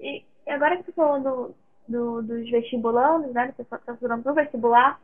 E 0.00 0.24
agora 0.52 0.76
que 0.76 0.84
você 0.84 0.92
falou 0.92 1.20
do, 1.20 1.54
do, 1.88 2.22
dos 2.22 2.50
vestibulandos, 2.50 3.32
né? 3.32 3.52
Que 3.54 3.62
está 3.62 3.78
estudando 3.92 4.22
para 4.22 4.32
o 4.32 4.34
vestibular, 4.34 5.00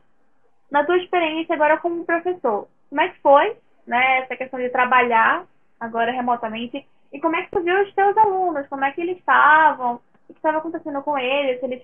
na 0.70 0.84
tua 0.84 0.98
experiência 0.98 1.54
agora 1.54 1.78
como 1.78 2.04
professor, 2.04 2.68
como 2.88 3.00
é 3.00 3.08
que 3.08 3.20
foi, 3.20 3.56
né? 3.86 4.20
Essa 4.20 4.36
questão 4.36 4.58
de 4.58 4.70
trabalhar 4.70 5.44
agora 5.78 6.12
remotamente 6.12 6.86
e 7.12 7.20
como 7.20 7.36
é 7.36 7.42
que 7.42 7.50
tu 7.50 7.60
viu 7.60 7.82
os 7.82 7.94
teus 7.94 8.16
alunos, 8.16 8.66
como 8.68 8.84
é 8.84 8.92
que 8.92 9.00
eles 9.00 9.18
estavam, 9.18 9.96
o 10.28 10.32
que 10.32 10.38
estava 10.38 10.58
acontecendo 10.58 11.02
com 11.02 11.18
eles, 11.18 11.60
se 11.60 11.66
eles 11.66 11.82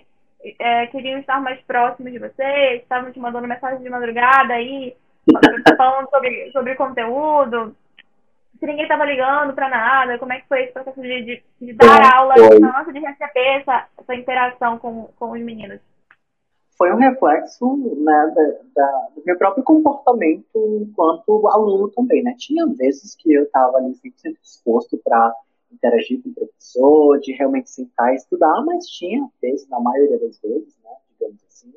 é, 0.59 0.87
queriam 0.87 1.19
estar 1.19 1.41
mais 1.41 1.61
próximos 1.63 2.13
de 2.13 2.19
vocês, 2.19 2.83
estavam 2.83 3.13
te 3.13 3.19
mandando 3.19 3.47
mensagem 3.47 3.83
de 3.83 3.91
madrugada 3.91 4.55
aí, 4.55 4.97
falando 5.77 6.09
sobre, 6.09 6.51
sobre 6.53 6.75
conteúdo, 6.77 7.77
se 8.59 8.67
ninguém 8.67 8.83
estava 8.83 9.05
ligando 9.05 9.55
para 9.55 9.69
nada, 9.69 10.19
como 10.19 10.33
é 10.33 10.41
que 10.41 10.49
foi 10.49 10.65
esse 10.65 10.73
processo 10.73 11.01
de, 11.01 11.25
de, 11.25 11.43
de 11.61 11.73
dar 11.75 12.17
aula 12.17 12.35
à 12.35 12.83
de 12.83 12.99
receber 12.99 13.61
essa, 13.61 13.87
essa 13.97 14.15
interação 14.15 14.79
com, 14.79 15.09
com 15.19 15.31
os 15.31 15.41
meninos? 15.41 15.81
Foi 16.77 16.93
um 16.93 16.97
reflexo 16.97 17.77
né, 17.77 18.33
da, 18.35 18.43
da, 18.75 19.09
do 19.15 19.23
meu 19.25 19.37
próprio 19.37 19.65
comportamento 19.65 20.47
enquanto 20.81 21.49
aluno 21.49 21.89
também, 21.91 22.23
né? 22.23 22.35
Tinha 22.39 22.67
vezes 22.67 23.17
que 23.17 23.33
eu 23.33 23.45
estava 23.45 23.79
ali 23.79 23.93
100% 23.95 24.37
disposto 24.41 24.97
para 25.05 25.35
interagir 25.73 26.23
com 26.23 26.31
o 26.31 26.35
professor, 26.35 27.19
de 27.21 27.33
realmente 27.33 27.71
sentar 27.71 28.13
e 28.13 28.17
estudar, 28.17 28.65
mas 28.65 28.87
tinha 28.87 29.29
vezes, 29.41 29.69
na 29.69 29.81
maioria 29.81 30.19
das 30.19 30.41
vezes, 30.41 30.77
né, 30.83 30.91
digamos 31.11 31.43
assim, 31.45 31.73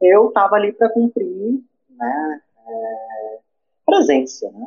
eu 0.00 0.28
estava 0.28 0.56
ali 0.56 0.72
para 0.72 0.88
cumprir, 0.90 1.62
né, 1.90 2.40
é, 2.66 3.38
presença, 3.86 4.50
né. 4.50 4.66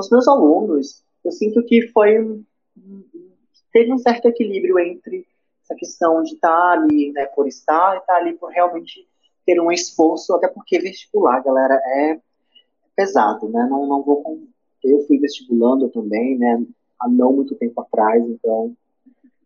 Com 0.00 0.04
os 0.04 0.10
meus 0.10 0.28
alunos, 0.28 1.04
eu 1.22 1.30
sinto 1.30 1.62
que 1.62 1.86
foi 1.88 2.42
teve 3.70 3.92
um 3.92 3.98
certo 3.98 4.28
equilíbrio 4.28 4.78
entre 4.78 5.26
essa 5.62 5.74
questão 5.74 6.22
de 6.22 6.36
estar 6.36 6.48
tá 6.48 6.72
ali, 6.72 7.12
né, 7.12 7.26
por 7.26 7.46
estar, 7.46 7.96
e 7.96 7.98
estar 7.98 8.14
tá 8.14 8.18
ali 8.18 8.32
por 8.32 8.48
realmente 8.48 9.06
ter 9.44 9.60
um 9.60 9.70
esforço, 9.70 10.34
até 10.34 10.48
porque 10.48 10.78
vestibular, 10.78 11.44
galera, 11.44 11.74
é 11.74 12.18
pesado, 12.96 13.50
né? 13.50 13.66
Não, 13.68 13.86
não 13.86 14.02
vou 14.02 14.22
com... 14.22 14.42
Eu 14.82 15.00
fui 15.06 15.18
vestibulando 15.18 15.90
também, 15.90 16.38
né? 16.38 16.64
Há 16.98 17.06
não 17.06 17.34
muito 17.34 17.54
tempo 17.56 17.78
atrás, 17.82 18.24
então. 18.26 18.74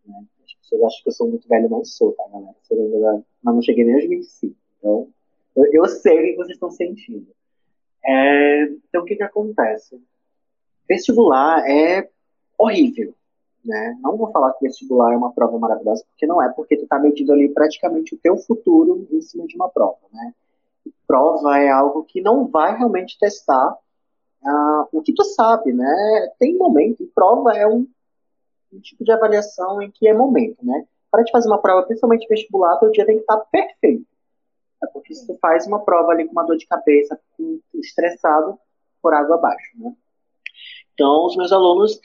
Né, 0.07 0.23
as 0.45 0.53
pessoas 0.53 0.83
acham 0.83 1.03
que 1.03 1.09
eu 1.09 1.13
sou 1.13 1.27
muito 1.27 1.49
velho, 1.49 1.67
não 1.67 1.83
sou, 1.83 2.13
tá, 2.13 2.23
galera? 2.31 2.55
Ainda, 2.71 3.25
mas 3.43 3.55
não 3.55 3.61
cheguei 3.61 3.83
nem 3.83 3.95
aos 3.95 4.07
25. 4.07 4.55
Então, 4.79 5.09
eu, 5.53 5.65
eu 5.73 5.85
sei 5.89 6.17
o 6.17 6.23
que 6.23 6.35
vocês 6.37 6.55
estão 6.55 6.71
sentindo. 6.71 7.27
É, 8.05 8.63
então, 8.63 9.01
o 9.01 9.05
que 9.05 9.17
que 9.17 9.23
acontece? 9.23 10.01
Vestibular 10.87 11.67
é 11.69 12.09
horrível, 12.57 13.13
né? 13.63 13.97
Não 14.01 14.15
vou 14.15 14.31
falar 14.31 14.53
que 14.53 14.65
vestibular 14.65 15.13
é 15.13 15.17
uma 15.17 15.33
prova 15.33 15.57
maravilhosa, 15.57 16.03
porque 16.09 16.27
não 16.27 16.41
é, 16.41 16.49
porque 16.53 16.77
tu 16.77 16.83
está 16.83 16.99
medindo 16.99 17.33
ali 17.33 17.49
praticamente 17.49 18.13
o 18.13 18.17
teu 18.17 18.37
futuro 18.37 19.07
em 19.11 19.21
cima 19.21 19.47
de 19.47 19.55
uma 19.55 19.69
prova, 19.69 19.99
né? 20.13 20.33
Prova 21.07 21.57
é 21.59 21.69
algo 21.69 22.03
que 22.03 22.21
não 22.21 22.47
vai 22.47 22.77
realmente 22.77 23.17
testar 23.19 23.71
uh, 24.43 24.87
o 24.91 25.01
que 25.01 25.13
tu 25.13 25.23
sabe, 25.23 25.73
né? 25.73 26.31
Tem 26.39 26.55
momento, 26.55 27.03
e 27.03 27.07
prova 27.07 27.53
é 27.53 27.67
um, 27.67 27.87
um, 28.71 28.79
tipo 28.79 29.03
de 29.03 29.11
avaliação 29.11 29.81
em 29.81 29.89
que 29.89 30.07
é 30.07 30.13
momento, 30.13 30.63
né? 30.63 30.85
Para 31.09 31.23
te 31.23 31.31
fazer 31.31 31.47
uma 31.47 31.61
prova, 31.61 31.85
principalmente 31.85 32.27
vestibular, 32.27 32.77
teu 32.77 32.91
dia 32.91 33.05
tem 33.05 33.15
que 33.15 33.21
estar 33.21 33.37
tá 33.37 33.45
perfeito. 33.51 34.05
É 34.83 34.87
porque 34.87 35.15
se 35.15 35.25
tu 35.25 35.35
faz 35.39 35.65
uma 35.65 35.83
prova 35.83 36.11
ali 36.11 36.25
com 36.25 36.33
uma 36.33 36.43
dor 36.43 36.57
de 36.57 36.67
cabeça, 36.67 37.19
estressado, 37.73 38.59
por 39.01 39.13
água 39.13 39.35
abaixo, 39.35 39.71
né? 39.75 39.95
Então, 40.95 41.25
os 41.25 41.35
meus 41.35 41.51
alunos, 41.51 41.99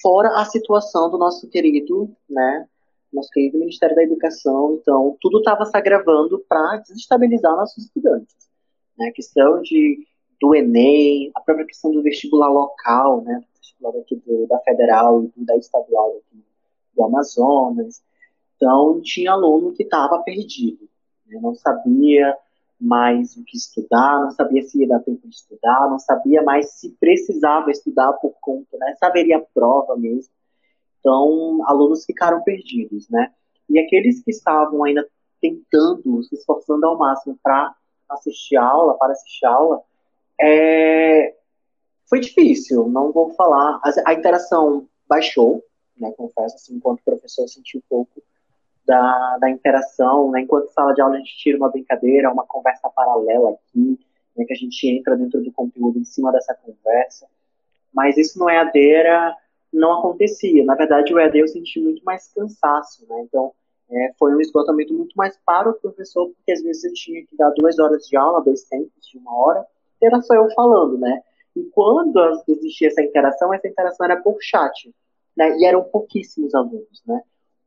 fora 0.00 0.40
a 0.40 0.44
situação 0.44 1.10
do 1.10 1.18
nosso 1.18 1.48
querido, 1.48 2.08
né, 2.30 2.68
nosso 3.12 3.28
querido 3.30 3.58
Ministério 3.58 3.96
da 3.96 4.04
Educação, 4.04 4.78
então 4.80 5.16
tudo 5.20 5.38
estava 5.38 5.66
se 5.66 5.76
agravando 5.76 6.38
para 6.48 6.76
desestabilizar 6.78 7.56
nossos 7.56 7.84
estudantes. 7.84 8.34
Né, 8.96 9.08
a 9.08 9.12
questão 9.12 9.60
de, 9.60 10.06
do 10.40 10.54
Enem, 10.54 11.32
a 11.34 11.40
própria 11.40 11.66
questão 11.66 11.90
do 11.90 12.02
vestibular 12.02 12.48
local, 12.48 13.22
né, 13.22 13.42
vestibular 13.58 13.98
aqui 14.00 14.16
do, 14.24 14.46
da 14.46 14.58
Federal 14.60 15.24
e 15.36 15.44
da 15.44 15.56
Estadual 15.56 16.10
aqui 16.18 16.44
do 16.94 17.02
Amazonas. 17.02 18.02
Então, 18.56 19.00
tinha 19.02 19.32
aluno 19.32 19.72
que 19.72 19.82
estava 19.82 20.22
perdido, 20.22 20.88
né, 21.26 21.40
não 21.42 21.56
sabia 21.56 22.36
mais 22.82 23.36
o 23.36 23.44
que 23.44 23.56
estudar, 23.56 24.20
não 24.20 24.30
sabia 24.32 24.62
se 24.62 24.80
ia 24.80 24.88
dar 24.88 25.00
tempo 25.00 25.28
de 25.28 25.34
estudar, 25.34 25.88
não 25.88 25.98
sabia 25.98 26.42
mais 26.42 26.72
se 26.72 26.90
precisava 26.98 27.70
estudar 27.70 28.12
por 28.14 28.34
conta, 28.40 28.76
né? 28.76 28.96
Saberia 28.98 29.38
a 29.38 29.44
prova 29.54 29.96
mesmo. 29.96 30.32
Então, 30.98 31.60
alunos 31.66 32.04
ficaram 32.04 32.42
perdidos, 32.42 33.08
né? 33.08 33.32
E 33.70 33.78
aqueles 33.78 34.22
que 34.22 34.30
estavam 34.32 34.82
ainda 34.84 35.06
tentando, 35.40 36.22
se 36.24 36.34
esforçando 36.34 36.84
ao 36.86 36.98
máximo 36.98 37.38
para 37.42 37.74
assistir 38.08 38.56
aula, 38.56 38.94
para 38.98 39.12
assistir 39.12 39.46
aula, 39.46 39.80
é... 40.40 41.36
foi 42.08 42.20
difícil, 42.20 42.88
não 42.88 43.12
vou 43.12 43.30
falar. 43.34 43.80
A 44.04 44.12
interação 44.12 44.88
baixou, 45.08 45.62
né? 45.96 46.12
Confesso, 46.16 46.56
assim, 46.56 46.74
enquanto 46.74 47.02
professor, 47.04 47.42
eu 47.42 47.48
senti 47.48 47.78
um 47.78 47.82
pouco 47.88 48.22
da, 48.84 49.38
da 49.38 49.50
interação, 49.50 50.30
né? 50.30 50.40
Enquanto 50.40 50.72
sala 50.72 50.92
de 50.92 51.00
aula 51.00 51.14
a 51.14 51.18
gente 51.18 51.36
tira 51.36 51.56
uma 51.56 51.70
brincadeira, 51.70 52.32
uma 52.32 52.44
conversa 52.46 52.88
paralela 52.90 53.50
aqui, 53.50 53.98
né? 54.36 54.44
que 54.44 54.52
a 54.52 54.56
gente 54.56 54.88
entra 54.88 55.16
dentro 55.16 55.42
do 55.42 55.52
conteúdo 55.52 55.98
em 55.98 56.04
cima 56.04 56.32
dessa 56.32 56.54
conversa. 56.54 57.26
Mas 57.92 58.16
isso 58.16 58.38
no 58.38 58.48
EAD 58.48 58.90
era, 58.90 59.36
não 59.72 59.98
acontecia. 59.98 60.64
Na 60.64 60.74
verdade, 60.74 61.14
o 61.14 61.18
EAD 61.18 61.38
eu 61.38 61.48
senti 61.48 61.80
muito 61.80 62.02
mais 62.04 62.28
cansaço, 62.32 63.06
né? 63.08 63.22
Então, 63.22 63.52
é, 63.90 64.12
foi 64.18 64.34
um 64.34 64.40
esgotamento 64.40 64.94
muito 64.94 65.14
mais 65.14 65.38
para 65.44 65.68
o 65.68 65.74
professor, 65.74 66.26
porque 66.28 66.52
às 66.52 66.62
vezes 66.62 66.84
eu 66.84 66.92
tinha 66.94 67.26
que 67.26 67.36
dar 67.36 67.50
duas 67.50 67.78
horas 67.78 68.06
de 68.06 68.16
aula, 68.16 68.42
dois 68.42 68.64
tempos 68.64 69.06
de 69.06 69.18
uma 69.18 69.36
hora, 69.36 69.66
e 70.00 70.06
era 70.06 70.20
só 70.22 70.34
eu 70.34 70.50
falando, 70.54 70.98
né? 70.98 71.20
E 71.54 71.62
quando 71.64 72.42
existia 72.48 72.88
essa 72.88 73.02
interação, 73.02 73.52
essa 73.52 73.68
interação 73.68 74.06
era 74.06 74.16
por 74.16 74.38
chat, 74.40 74.92
né? 75.36 75.58
E 75.58 75.64
eram 75.66 75.84
pouquíssimos 75.84 76.54
alunos, 76.54 77.02
né? 77.06 77.22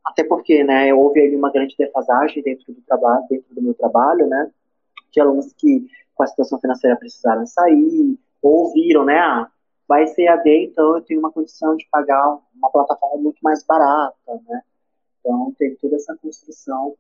Até 0.06 0.24
porque, 0.24 0.64
né, 0.64 0.94
houve 0.94 1.20
ali 1.20 1.36
uma 1.36 1.52
grande 1.52 1.76
defasagem 1.78 2.44
dentro 2.44 2.72
do 2.72 2.82
trabalho, 2.82 3.26
dentro 3.28 3.56
do 3.56 3.62
meu 3.62 3.74
trabalho, 3.74 4.28
né, 4.28 4.52
de 5.12 5.20
alunos 5.20 5.52
que 5.54 5.88
com 6.14 6.24
a 6.24 6.28
situação 6.28 6.60
financeira 6.60 6.96
precisaram 6.96 7.46
sair, 7.48 8.18
ouviram, 8.42 9.04
né, 9.04 9.18
ah, 9.18 9.50
vai 9.88 10.06
ser 10.08 10.28
AD, 10.28 10.66
então 10.66 10.96
eu 10.96 11.02
tenho 11.02 11.20
uma 11.20 11.32
condição 11.32 11.76
de 11.76 11.88
pagar 11.92 12.40
uma 12.56 12.72
plataforma 12.72 13.18
muito 13.18 13.40
mais 13.42 13.64
barata, 13.64 14.42
né, 14.48 14.62
então 15.20 15.52
teve 15.58 15.76
toda 15.78 15.96
essa 15.96 16.16
construção, 16.22 16.96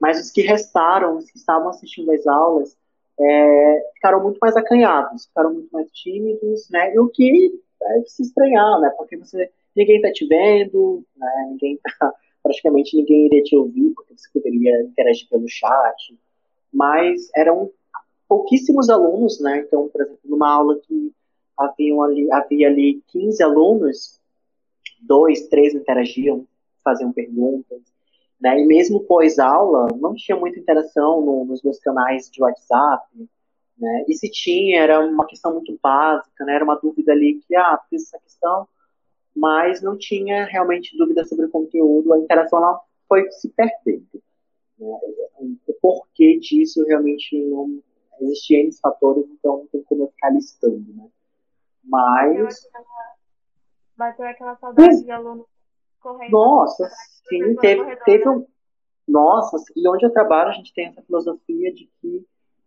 mas 0.00 0.18
os 0.18 0.30
que 0.30 0.40
restaram, 0.40 1.18
os 1.18 1.30
que 1.30 1.36
estavam 1.36 1.68
assistindo 1.68 2.10
às 2.12 2.26
aulas, 2.26 2.76
é, 3.20 3.90
ficaram 3.94 4.22
muito 4.22 4.38
mais 4.40 4.56
acanhados, 4.56 5.26
ficaram 5.26 5.52
muito 5.52 5.68
mais 5.70 5.90
tímidos, 5.90 6.68
né, 6.70 6.94
e 6.94 6.98
o 6.98 7.08
que 7.08 7.60
é 7.82 7.98
de 8.00 8.10
se 8.10 8.22
estranhar, 8.22 8.80
né, 8.80 8.90
porque 8.96 9.18
você, 9.18 9.50
ninguém 9.76 9.96
está 9.96 10.10
te 10.10 10.26
vendo, 10.26 11.04
né, 11.16 11.46
ninguém 11.50 11.74
está 11.74 12.14
praticamente 12.42 12.96
ninguém 12.96 13.26
iria 13.26 13.42
te 13.42 13.56
ouvir, 13.56 13.90
porque 13.94 14.14
você 14.16 14.28
poderia 14.32 14.82
interagir 14.82 15.28
pelo 15.28 15.48
chat, 15.48 16.18
mas 16.72 17.28
eram 17.34 17.70
pouquíssimos 18.28 18.90
alunos, 18.90 19.40
né? 19.40 19.64
Então, 19.66 19.88
por 19.88 20.02
exemplo, 20.02 20.20
numa 20.24 20.52
aula 20.52 20.78
que 20.80 21.12
haviam 21.56 22.02
ali, 22.02 22.30
havia 22.30 22.68
ali 22.68 23.02
15 23.08 23.42
alunos, 23.42 24.20
dois, 25.00 25.48
três 25.48 25.74
interagiam, 25.74 26.46
faziam 26.84 27.12
perguntas, 27.12 27.80
né? 28.40 28.60
E 28.60 28.66
mesmo 28.66 29.00
pós-aula, 29.00 29.88
não 29.98 30.14
tinha 30.14 30.36
muita 30.36 30.58
interação 30.58 31.20
no, 31.20 31.44
nos 31.44 31.62
meus 31.62 31.78
canais 31.80 32.30
de 32.30 32.42
WhatsApp, 32.42 33.06
né? 33.78 34.04
E 34.08 34.14
se 34.14 34.30
tinha, 34.30 34.80
era 34.80 35.00
uma 35.00 35.26
questão 35.26 35.52
muito 35.54 35.78
básica, 35.82 36.44
né? 36.44 36.54
Era 36.54 36.64
uma 36.64 36.76
dúvida 36.76 37.12
ali 37.12 37.40
que, 37.46 37.56
ah, 37.56 37.80
fiz 37.88 38.02
essa 38.02 38.18
questão, 38.20 38.68
mas 39.38 39.80
não 39.80 39.96
tinha 39.96 40.44
realmente 40.46 40.96
dúvida 40.96 41.24
sobre 41.24 41.46
o 41.46 41.50
conteúdo, 41.50 42.12
a 42.12 42.18
interação 42.18 42.58
lá 42.58 42.80
foi 43.08 43.30
se 43.30 43.48
perdendo. 43.50 44.20
Né? 44.78 44.98
O 45.66 45.72
porquê 45.80 46.38
disso 46.40 46.84
realmente 46.86 47.40
não 47.44 47.80
existia 48.20 48.60
N 48.60 48.72
fatores, 48.80 49.24
então 49.30 49.58
não 49.58 49.66
tem 49.68 49.82
como 49.84 50.02
eu 50.02 50.08
ficar 50.08 50.30
listando, 50.30 50.92
né? 50.92 51.08
Mas. 51.84 52.68
Bateu 53.96 54.26
aquela 54.26 54.56
saudade 54.56 55.04
de 55.04 55.10
aluno 55.10 55.46
correndo. 56.00 56.32
Nossa, 56.32 56.88
sim, 57.28 57.54
teve, 57.56 57.96
teve 58.04 58.28
um. 58.28 58.44
Nossa, 59.06 59.56
e 59.74 59.88
onde 59.88 60.04
eu 60.04 60.12
trabalho 60.12 60.50
a 60.50 60.52
gente 60.52 60.74
tem 60.74 60.86
essa 60.86 61.00
filosofia 61.02 61.72
de 61.72 61.88
que 62.00 62.26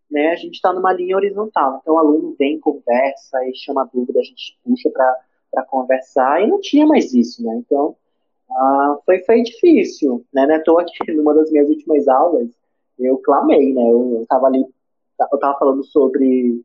né, 0.09 0.29
a 0.29 0.35
gente 0.35 0.55
está 0.55 0.73
numa 0.73 0.91
linha 0.91 1.15
horizontal. 1.15 1.79
Então 1.81 1.95
o 1.95 1.99
aluno 1.99 2.35
vem, 2.37 2.59
conversa 2.59 3.45
e 3.45 3.55
chama 3.55 3.89
dúvida, 3.93 4.19
a 4.19 4.23
gente 4.23 4.57
puxa 4.63 4.89
para 4.89 5.19
para 5.51 5.65
conversar 5.65 6.41
e 6.41 6.47
não 6.47 6.59
tinha 6.59 6.85
mais 6.85 7.13
isso, 7.13 7.43
né? 7.43 7.55
Então, 7.57 7.95
ah, 8.49 8.97
foi, 9.05 9.19
foi 9.23 9.41
difícil, 9.43 10.25
né? 10.33 10.57
Estou 10.57 10.79
aqui 10.79 10.91
numa 11.13 11.33
das 11.33 11.51
minhas 11.51 11.69
últimas 11.69 12.07
aulas, 12.07 12.49
eu 12.99 13.17
clamei, 13.17 13.73
né? 13.73 13.81
Eu, 13.81 14.21
estava 14.21 14.47
ali, 14.47 14.59
eu 14.59 15.35
estava 15.35 15.57
falando 15.57 15.83
sobre 15.83 16.61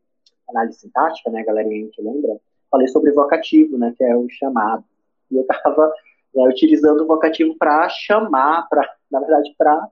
análise 0.49 0.79
sintática, 0.79 1.29
né, 1.29 1.43
galerinha 1.43 1.89
que 1.91 2.01
lembra? 2.01 2.37
Falei 2.71 2.87
sobre 2.87 3.11
vocativo, 3.11 3.77
né, 3.77 3.93
que 3.97 4.03
é 4.03 4.15
o 4.15 4.27
chamado. 4.29 4.83
E 5.31 5.35
eu 5.35 5.41
estava 5.41 5.93
né, 6.33 6.47
utilizando 6.47 7.01
o 7.01 7.07
vocativo 7.07 7.55
para 7.57 7.87
chamar, 7.89 8.67
para, 8.69 8.89
na 9.11 9.19
verdade, 9.19 9.53
para 9.57 9.89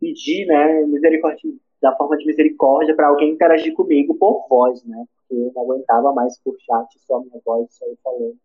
pedir, 0.00 0.46
né, 0.46 0.82
misericórdia, 0.86 1.52
da 1.80 1.94
forma 1.96 2.16
de 2.16 2.26
misericórdia 2.26 2.94
para 2.94 3.08
alguém 3.08 3.30
interagir 3.32 3.74
comigo 3.74 4.14
por 4.14 4.46
voz, 4.48 4.84
né? 4.84 5.04
Porque 5.16 5.42
eu 5.42 5.52
não 5.54 5.62
aguentava 5.62 6.12
mais 6.12 6.38
por 6.38 6.56
chat 6.60 6.98
só 6.98 7.16
a 7.16 7.20
minha 7.20 7.40
voz 7.44 7.66
só 7.70 7.86
eu 7.86 7.98
falando. 8.02 8.36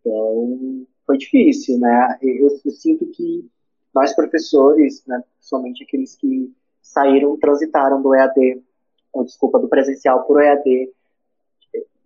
Então, 0.00 0.86
foi 1.06 1.18
difícil, 1.18 1.78
né? 1.78 2.18
Eu, 2.22 2.48
eu, 2.64 2.70
sinto 2.70 3.06
que 3.06 3.48
nós 3.94 4.14
professores, 4.14 5.04
né, 5.06 5.22
somente 5.40 5.84
aqueles 5.84 6.14
que 6.14 6.52
saíram, 6.80 7.36
transitaram 7.38 8.00
do 8.00 8.14
EAD, 8.14 8.62
ou 9.12 9.24
desculpa, 9.24 9.58
do 9.58 9.68
presencial 9.68 10.24
para 10.24 10.36
o 10.36 10.40
EAD, 10.40 10.92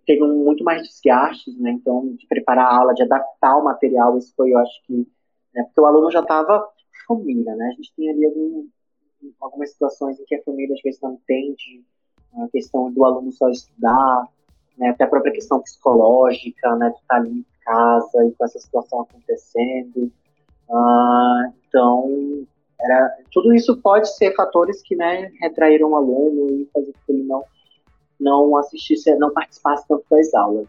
teve 0.05 0.21
muito 0.21 0.63
mais 0.63 0.81
desgastes, 0.83 1.57
né? 1.57 1.71
Então, 1.71 2.13
de 2.15 2.27
preparar 2.27 2.65
a 2.65 2.77
aula, 2.77 2.93
de 2.93 3.03
adaptar 3.03 3.57
o 3.57 3.63
material, 3.63 4.17
isso 4.17 4.33
foi, 4.35 4.51
eu 4.51 4.59
acho 4.59 4.83
que, 4.85 5.07
né, 5.53 5.63
porque 5.63 5.79
o 5.79 5.85
aluno 5.85 6.11
já 6.11 6.21
estava 6.21 6.67
família, 7.07 7.55
né? 7.55 7.67
A 7.67 7.75
gente 7.75 7.93
tem 7.95 8.09
ali 8.09 8.25
algum, 8.25 8.67
algumas 9.41 9.71
situações 9.71 10.19
em 10.19 10.25
que 10.25 10.35
a 10.35 10.43
família 10.43 10.73
às 10.75 10.81
vezes 10.81 10.99
não 11.01 11.13
entende 11.13 11.83
a 12.37 12.47
questão 12.49 12.91
do 12.91 13.05
aluno 13.05 13.31
só 13.31 13.49
estudar, 13.49 14.27
né, 14.77 14.89
até 14.89 15.05
a 15.05 15.07
própria 15.07 15.33
questão 15.33 15.61
psicológica, 15.61 16.75
né, 16.75 16.89
de 16.89 16.95
estar 16.95 17.07
tá 17.07 17.15
ali 17.15 17.45
casa 17.65 18.25
e 18.25 18.31
com 18.33 18.45
essa 18.45 18.59
situação 18.59 19.01
acontecendo. 19.01 20.11
Uh, 20.69 21.53
então, 21.67 22.45
era, 22.79 23.17
tudo 23.31 23.53
isso 23.53 23.77
pode 23.77 24.13
ser 24.15 24.35
fatores 24.35 24.81
que 24.81 24.95
né, 24.95 25.31
retraíram 25.41 25.91
o 25.91 25.95
aluno 25.95 26.61
e 26.61 26.69
fazer 26.73 26.91
com 26.91 26.99
que 27.05 27.11
ele 27.11 27.23
não, 27.23 27.43
não 28.19 28.57
assistisse, 28.57 29.15
não 29.15 29.33
participasse 29.33 29.87
tanto 29.87 30.05
das 30.09 30.33
aulas. 30.33 30.67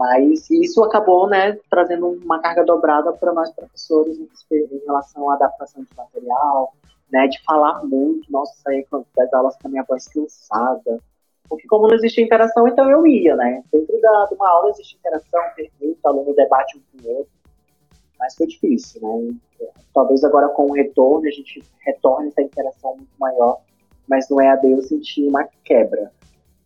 Mas 0.00 0.48
isso 0.48 0.82
acabou 0.82 1.28
né, 1.28 1.58
trazendo 1.68 2.08
uma 2.24 2.40
carga 2.40 2.64
dobrada 2.64 3.12
para 3.12 3.34
nós 3.34 3.50
professores 3.50 4.18
em 4.18 4.78
relação 4.86 5.28
à 5.28 5.34
adaptação 5.34 5.82
de 5.82 5.94
material, 5.94 6.72
né, 7.12 7.26
de 7.26 7.38
falar 7.44 7.84
muito, 7.84 8.32
nossa, 8.32 8.54
sair 8.62 8.86
das 9.14 9.30
aulas 9.34 9.58
com 9.60 9.68
a 9.68 9.70
minha 9.70 9.84
voz 9.86 10.08
cansada. 10.08 10.98
Porque 11.46 11.68
como 11.68 11.86
não 11.86 11.94
existia 11.94 12.24
interação, 12.24 12.66
então 12.66 12.90
eu 12.90 13.06
ia, 13.06 13.36
né? 13.36 13.62
Dentro 13.70 13.94
de 13.94 14.34
uma 14.36 14.48
aula 14.48 14.70
existe 14.70 14.96
interação, 14.96 15.42
pergunta, 15.54 16.08
aluno 16.08 16.34
debate 16.34 16.78
um 16.78 16.80
com 16.80 17.06
o 17.06 17.16
outro. 17.18 17.32
Mas 18.18 18.34
foi 18.36 18.46
difícil, 18.46 19.02
né? 19.02 19.68
Talvez 19.92 20.24
agora 20.24 20.48
com 20.48 20.70
o 20.70 20.72
retorno 20.72 21.28
a 21.28 21.30
gente 21.30 21.62
retorne 21.84 22.28
essa 22.28 22.40
interação 22.40 22.96
muito 22.96 23.12
maior, 23.18 23.60
mas 24.08 24.30
no 24.30 24.40
EAD 24.40 24.70
eu 24.70 24.80
senti 24.80 25.28
uma 25.28 25.46
quebra 25.62 26.10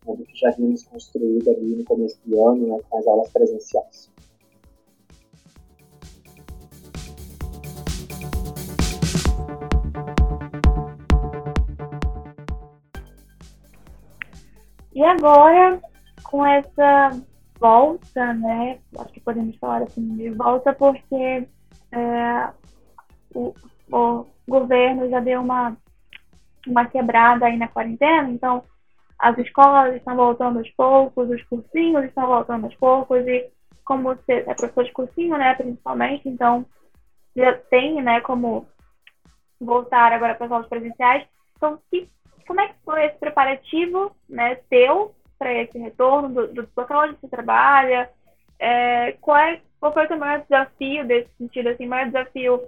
né, 0.06 0.16
do 0.16 0.24
que 0.24 0.36
já 0.38 0.50
vimos 0.50 0.82
construído 0.84 1.50
ali 1.50 1.76
no 1.76 1.84
começo 1.84 2.18
do 2.24 2.48
ano, 2.48 2.66
né, 2.66 2.78
com 2.88 2.98
as 2.98 3.06
aulas 3.06 3.30
presenciais. 3.32 4.12
E 14.94 15.02
agora, 15.02 15.80
com 16.22 16.46
essa 16.46 17.10
volta, 17.58 18.32
né? 18.34 18.78
Acho 18.98 19.12
que 19.12 19.20
podemos 19.20 19.56
falar 19.56 19.82
assim 19.82 20.16
de 20.16 20.30
volta, 20.30 20.72
porque 20.72 21.48
é, 21.90 22.48
o, 23.34 23.52
o 23.90 24.26
governo 24.46 25.08
já 25.08 25.18
deu 25.18 25.40
uma, 25.40 25.76
uma 26.66 26.86
quebrada 26.86 27.46
aí 27.46 27.56
na 27.56 27.66
quarentena, 27.66 28.30
então 28.30 28.62
as 29.18 29.38
escolas 29.38 29.94
estão 29.94 30.16
voltando 30.16 30.58
aos 30.58 30.70
poucos, 30.70 31.30
os 31.30 31.42
cursinhos 31.44 32.04
estão 32.04 32.26
voltando 32.26 32.64
aos 32.64 32.74
poucos, 32.76 33.26
e 33.26 33.50
como 33.84 34.14
você 34.14 34.44
é 34.46 34.54
professor 34.54 34.84
de 34.84 34.92
cursinho, 34.92 35.36
né, 35.36 35.54
principalmente, 35.54 36.28
então 36.28 36.64
já 37.36 37.52
tem, 37.54 38.02
né, 38.02 38.20
como 38.20 38.66
voltar 39.60 40.12
agora 40.12 40.34
para 40.34 40.46
as 40.46 40.52
aulas 40.52 40.68
presenciais. 40.68 41.26
Então, 41.56 41.78
que 41.90 42.08
como 42.46 42.60
é 42.60 42.68
que 42.68 42.74
foi 42.84 43.04
esse 43.06 43.18
preparativo 43.18 44.14
né, 44.28 44.56
teu 44.68 45.14
para 45.38 45.52
esse 45.52 45.78
retorno 45.78 46.28
do, 46.28 46.48
do 46.48 46.68
local 46.76 47.04
onde 47.04 47.18
você 47.20 47.28
trabalha? 47.28 48.10
É, 48.58 49.12
qual, 49.20 49.36
é, 49.36 49.60
qual 49.80 49.92
foi 49.92 50.04
o 50.04 50.08
teu 50.08 50.18
maior 50.18 50.42
desafio 50.42 51.06
desse 51.06 51.30
sentido? 51.38 51.70
Assim, 51.70 51.86
maior 51.86 52.06
desafio 52.06 52.62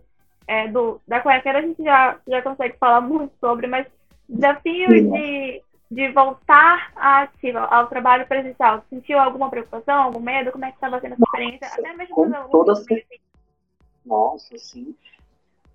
é, 0.46 0.68
do, 0.68 1.00
da 1.06 1.20
quarentena 1.20 1.58
a 1.58 1.62
gente 1.62 1.82
já, 1.82 2.18
já 2.26 2.42
consegue 2.42 2.76
falar 2.78 3.00
muito 3.02 3.34
sobre, 3.38 3.66
mas 3.66 3.86
desafio 4.28 4.88
de, 4.88 5.62
de 5.90 6.10
voltar 6.12 6.92
à 6.96 7.22
ativa, 7.22 7.60
ao 7.60 7.86
trabalho 7.86 8.26
presencial. 8.26 8.82
Sentiu 8.90 9.18
alguma 9.18 9.48
preocupação, 9.48 10.02
algum 10.02 10.20
medo? 10.20 10.52
Como 10.52 10.64
é 10.64 10.68
que 10.68 10.76
estava 10.76 11.00
sendo 11.00 11.14
essa 11.14 11.22
experiência? 11.22 11.68
Até 11.68 11.92
mesmo 11.94 12.14
com 12.14 12.30
todas... 12.48 12.84
Nossa, 14.04 14.56
sim 14.58 14.94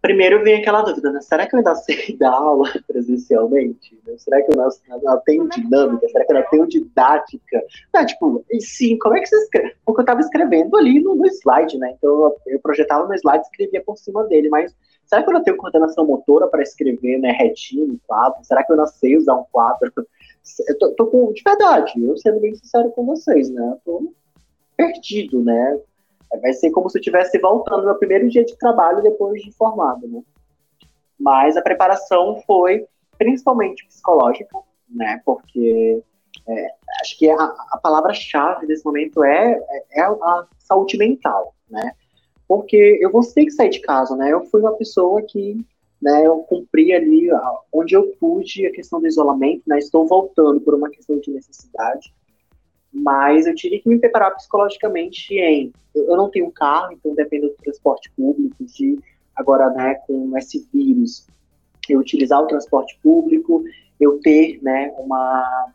primeiro 0.01 0.43
vem 0.43 0.59
aquela 0.59 0.81
dúvida, 0.81 1.11
né? 1.11 1.21
Será 1.21 1.45
que 1.45 1.55
eu 1.55 1.59
ainda 1.59 1.75
sei 1.75 2.17
dar 2.17 2.31
aula 2.31 2.69
presencialmente? 2.87 3.97
Será 4.17 4.41
que 4.41 4.51
eu 4.51 4.61
ainda 4.61 5.17
tenho 5.25 5.47
dinâmica? 5.47 6.07
Será 6.09 6.25
que 6.25 6.31
eu 6.31 6.37
ainda 6.37 6.49
tenho 6.49 6.67
didática? 6.67 7.63
Não, 7.93 8.05
tipo, 8.05 8.45
e 8.49 8.59
sim, 8.61 8.97
como 8.97 9.15
é 9.15 9.21
que 9.21 9.27
você 9.27 9.37
escreve? 9.37 9.75
Porque 9.85 10.01
eu 10.01 10.03
estava 10.03 10.21
escrevendo 10.21 10.75
ali 10.75 10.99
no, 10.99 11.15
no, 11.15 11.27
slide, 11.27 11.77
né? 11.77 11.93
Então 11.97 12.35
eu 12.47 12.59
projetava 12.59 13.07
no 13.07 13.13
slide 13.13 13.43
e 13.43 13.47
escrevia 13.47 13.83
por 13.83 13.97
cima 13.97 14.23
dele, 14.25 14.49
mas 14.49 14.75
será 15.05 15.21
que 15.21 15.29
eu 15.29 15.33
ainda 15.33 15.45
tenho 15.45 15.57
coordenação 15.57 16.05
motora 16.05 16.47
para 16.47 16.63
escrever 16.63 17.19
né, 17.19 17.31
retinho 17.31 17.85
no 17.85 17.99
quadro? 18.07 18.43
Será 18.43 18.63
que 18.63 18.71
eu 18.71 18.75
ainda 18.75 18.87
sei 18.87 19.15
usar 19.17 19.35
um 19.35 19.45
quadro? 19.51 19.91
Eu 20.67 20.77
tô, 20.79 20.91
tô 20.93 21.05
com, 21.07 21.31
de 21.31 21.43
verdade, 21.43 21.93
eu 22.03 22.17
sendo 22.17 22.39
bem 22.39 22.55
sincero 22.55 22.89
com 22.91 23.05
vocês, 23.05 23.49
né? 23.51 23.61
Eu 23.61 23.79
tô 23.85 24.13
perdido, 24.75 25.43
né? 25.43 25.79
Vai 26.39 26.53
ser 26.53 26.71
como 26.71 26.89
se 26.89 26.97
eu 26.97 27.01
estivesse 27.01 27.37
voltando 27.39 27.85
no 27.85 27.97
primeiro 27.97 28.29
dia 28.29 28.45
de 28.45 28.57
trabalho 28.57 29.01
depois 29.01 29.41
de 29.41 29.51
formado, 29.51 30.07
né? 30.07 30.21
Mas 31.19 31.57
a 31.57 31.61
preparação 31.61 32.41
foi 32.47 32.85
principalmente 33.17 33.85
psicológica, 33.85 34.57
né? 34.89 35.21
Porque 35.25 36.01
é, 36.47 36.67
acho 37.01 37.17
que 37.17 37.29
a, 37.29 37.43
a 37.71 37.79
palavra-chave 37.81 38.65
desse 38.65 38.85
momento 38.85 39.23
é, 39.23 39.53
é, 39.53 39.99
é 39.99 40.01
a 40.01 40.47
saúde 40.59 40.97
mental, 40.97 41.53
né? 41.69 41.91
Porque 42.47 42.97
eu 43.01 43.11
vou 43.11 43.21
ter 43.21 43.45
que 43.45 43.51
sair 43.51 43.69
de 43.69 43.79
casa, 43.79 44.15
né? 44.15 44.31
Eu 44.31 44.45
fui 44.45 44.61
uma 44.61 44.73
pessoa 44.73 45.21
que, 45.21 45.65
né, 46.01 46.25
eu 46.25 46.39
cumpri 46.39 46.93
ali 46.93 47.29
onde 47.71 47.95
eu 47.95 48.07
pude 48.19 48.65
a 48.65 48.71
questão 48.71 48.99
do 48.99 49.07
isolamento, 49.07 49.63
né? 49.67 49.77
Estou 49.77 50.07
voltando 50.07 50.59
por 50.61 50.73
uma 50.73 50.89
questão 50.89 51.19
de 51.19 51.31
necessidade, 51.31 52.13
mas 52.93 53.45
eu 53.45 53.55
tive 53.55 53.79
que 53.79 53.89
me 53.89 53.99
preparar 53.99 54.35
psicologicamente 54.35 55.33
em 55.35 55.71
eu 55.93 56.15
não 56.15 56.29
tenho 56.29 56.51
carro, 56.51 56.93
então 56.93 57.13
dependo 57.13 57.49
do 57.49 57.55
transporte 57.55 58.11
público, 58.15 58.63
de 58.63 58.97
agora, 59.35 59.69
né, 59.69 59.95
com 60.07 60.37
esse 60.37 60.67
vírus, 60.73 61.27
eu 61.89 61.99
utilizar 61.99 62.41
o 62.41 62.47
transporte 62.47 62.97
público, 63.01 63.63
eu 63.99 64.19
ter, 64.19 64.59
né, 64.61 64.93
uma, 64.97 65.73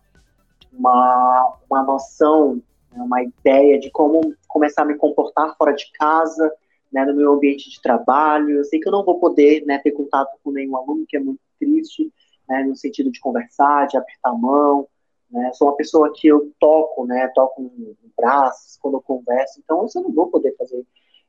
uma, 0.72 1.59
uma 1.68 1.83
noção, 1.83 2.62
né, 2.92 3.02
uma 3.02 3.22
ideia 3.22 3.79
de 3.79 3.90
como 3.90 4.35
começar 4.48 4.83
a 4.83 4.87
me 4.87 4.96
comportar 4.96 5.55
fora 5.57 5.72
de 5.72 5.90
casa, 5.92 6.50
né, 6.90 7.05
no 7.05 7.14
meu 7.14 7.33
ambiente 7.35 7.70
de 7.70 7.81
trabalho. 7.81 8.50
Eu 8.50 8.64
sei 8.64 8.81
que 8.81 8.88
eu 8.88 8.92
não 8.92 9.05
vou 9.05 9.18
poder, 9.18 9.64
né, 9.66 9.79
ter 9.79 9.90
contato 9.90 10.31
com 10.42 10.50
nenhum 10.50 10.76
aluno, 10.76 11.05
que 11.07 11.16
é 11.16 11.20
muito 11.20 11.40
triste, 11.59 12.11
né, 12.48 12.62
no 12.64 12.76
sentido 12.76 13.11
de 13.11 13.20
conversar, 13.20 13.87
de 13.87 13.96
apertar 13.96 14.31
a 14.31 14.35
mão, 14.35 14.87
né? 15.30 15.50
Sou 15.54 15.68
uma 15.68 15.76
pessoa 15.76 16.12
que 16.14 16.26
eu 16.26 16.52
toco, 16.58 17.06
né? 17.06 17.28
Toco 17.34 17.62
em 17.62 17.96
braços 18.16 18.78
quando 18.80 18.94
eu 18.94 19.02
converso, 19.02 19.60
então 19.62 19.84
isso 19.84 19.98
eu 19.98 20.02
não 20.02 20.12
vou 20.12 20.28
poder 20.28 20.54
fazer 20.56 20.84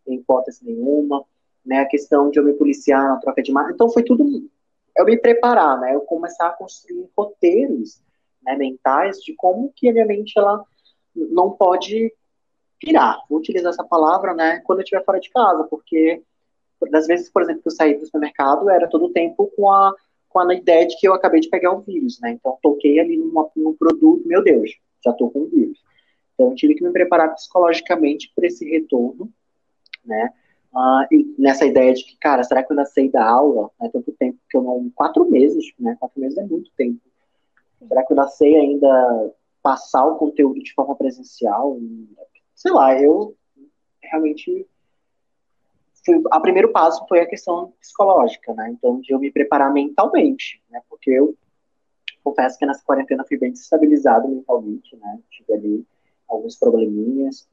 em 0.07 0.15
hipótese 0.15 0.65
nenhuma. 0.65 1.23
Né? 1.65 1.79
A 1.79 1.85
questão 1.85 2.29
de 2.29 2.39
eu 2.39 2.45
me 2.45 2.53
policiar 2.53 3.03
na 3.03 3.17
troca 3.17 3.43
de 3.43 3.51
marca. 3.51 3.73
Então 3.73 3.89
foi 3.89 4.03
tudo 4.03 4.23
eu 4.97 5.05
me 5.05 5.17
preparar, 5.17 5.79
né? 5.79 5.93
Eu 5.93 6.01
começar 6.01 6.47
a 6.47 6.51
construir 6.51 7.07
roteiros 7.15 8.01
né, 8.41 8.55
mentais 8.55 9.19
de 9.19 9.35
como 9.35 9.71
que 9.75 9.89
a 9.89 9.93
minha 9.93 10.05
mente 10.05 10.33
ela 10.37 10.63
não 11.15 11.51
pode 11.51 12.11
pirar. 12.79 13.19
Vou 13.29 13.39
utilizar 13.39 13.71
essa 13.71 13.83
palavra, 13.83 14.33
né? 14.33 14.59
Quando 14.65 14.79
eu 14.79 14.83
estiver 14.83 15.03
fora 15.03 15.19
de 15.19 15.29
casa, 15.29 15.63
porque 15.65 16.23
das 16.89 17.07
vezes, 17.07 17.29
por 17.29 17.41
exemplo, 17.41 17.61
que 17.61 17.67
eu 17.67 17.71
saí 17.71 17.95
do 17.95 18.05
supermercado, 18.05 18.69
era 18.69 18.87
todo 18.87 19.05
o 19.05 19.13
tempo 19.13 19.51
com 19.55 19.71
a 19.71 19.93
com 20.37 20.51
a 20.51 20.53
ideia 20.53 20.85
de 20.85 20.95
que 20.99 21.07
eu 21.07 21.15
acabei 21.15 21.41
de 21.41 21.49
pegar 21.49 21.73
o 21.73 21.81
vírus, 21.81 22.19
né? 22.21 22.31
Então, 22.31 22.59
toquei 22.61 22.99
ali 22.99 23.17
numa, 23.17 23.49
num 23.55 23.73
produto, 23.73 24.27
meu 24.27 24.43
Deus, 24.43 24.71
já 25.03 25.11
tô 25.11 25.31
com 25.31 25.39
o 25.39 25.47
vírus. 25.47 25.83
Então, 26.33 26.49
eu 26.49 26.55
tive 26.55 26.75
que 26.75 26.83
me 26.83 26.91
preparar 26.91 27.33
psicologicamente 27.33 28.31
para 28.35 28.45
esse 28.45 28.69
retorno, 28.69 29.31
né? 30.05 30.31
Uh, 30.71 31.33
nessa 31.39 31.65
ideia 31.65 31.91
de 31.91 32.03
que, 32.03 32.15
cara, 32.17 32.43
será 32.43 32.61
que 32.61 32.71
eu 32.71 32.77
ainda 32.77 32.87
sei 32.87 33.09
da 33.09 33.27
aula? 33.27 33.71
Né, 33.81 33.89
tanto 33.91 34.11
tempo 34.11 34.37
que 34.47 34.55
eu 34.55 34.61
não. 34.61 34.91
Quatro 34.93 35.27
meses, 35.27 35.65
né? 35.79 35.97
Quatro 35.99 36.21
meses 36.21 36.37
é 36.37 36.43
muito 36.43 36.69
tempo. 36.77 37.01
Será 37.87 38.05
que 38.05 38.13
eu 38.13 38.19
ainda 38.19 38.29
sei 38.29 38.55
ainda 38.57 39.33
passar 39.63 40.05
o 40.05 40.17
conteúdo 40.17 40.59
de 40.59 40.71
forma 40.73 40.95
presencial? 40.95 41.79
Sei 42.53 42.71
lá, 42.71 43.01
eu 43.01 43.35
realmente 44.03 44.67
a 46.31 46.39
primeiro 46.39 46.71
passo 46.71 47.05
foi 47.07 47.19
a 47.19 47.27
questão 47.27 47.73
psicológica, 47.79 48.53
né? 48.53 48.69
Então, 48.71 48.99
de 48.99 49.13
eu 49.13 49.19
me 49.19 49.31
preparar 49.31 49.71
mentalmente, 49.71 50.61
né? 50.69 50.81
Porque 50.89 51.11
eu 51.11 51.35
confesso 52.23 52.57
que 52.57 52.65
nessa 52.65 52.83
quarentena 52.83 53.25
fui 53.27 53.37
bem 53.37 53.51
desestabilizado 53.51 54.27
mentalmente, 54.27 54.95
né? 54.97 55.19
Tive 55.29 55.53
ali 55.53 55.85
alguns 56.27 56.57
probleminhas, 56.57 57.47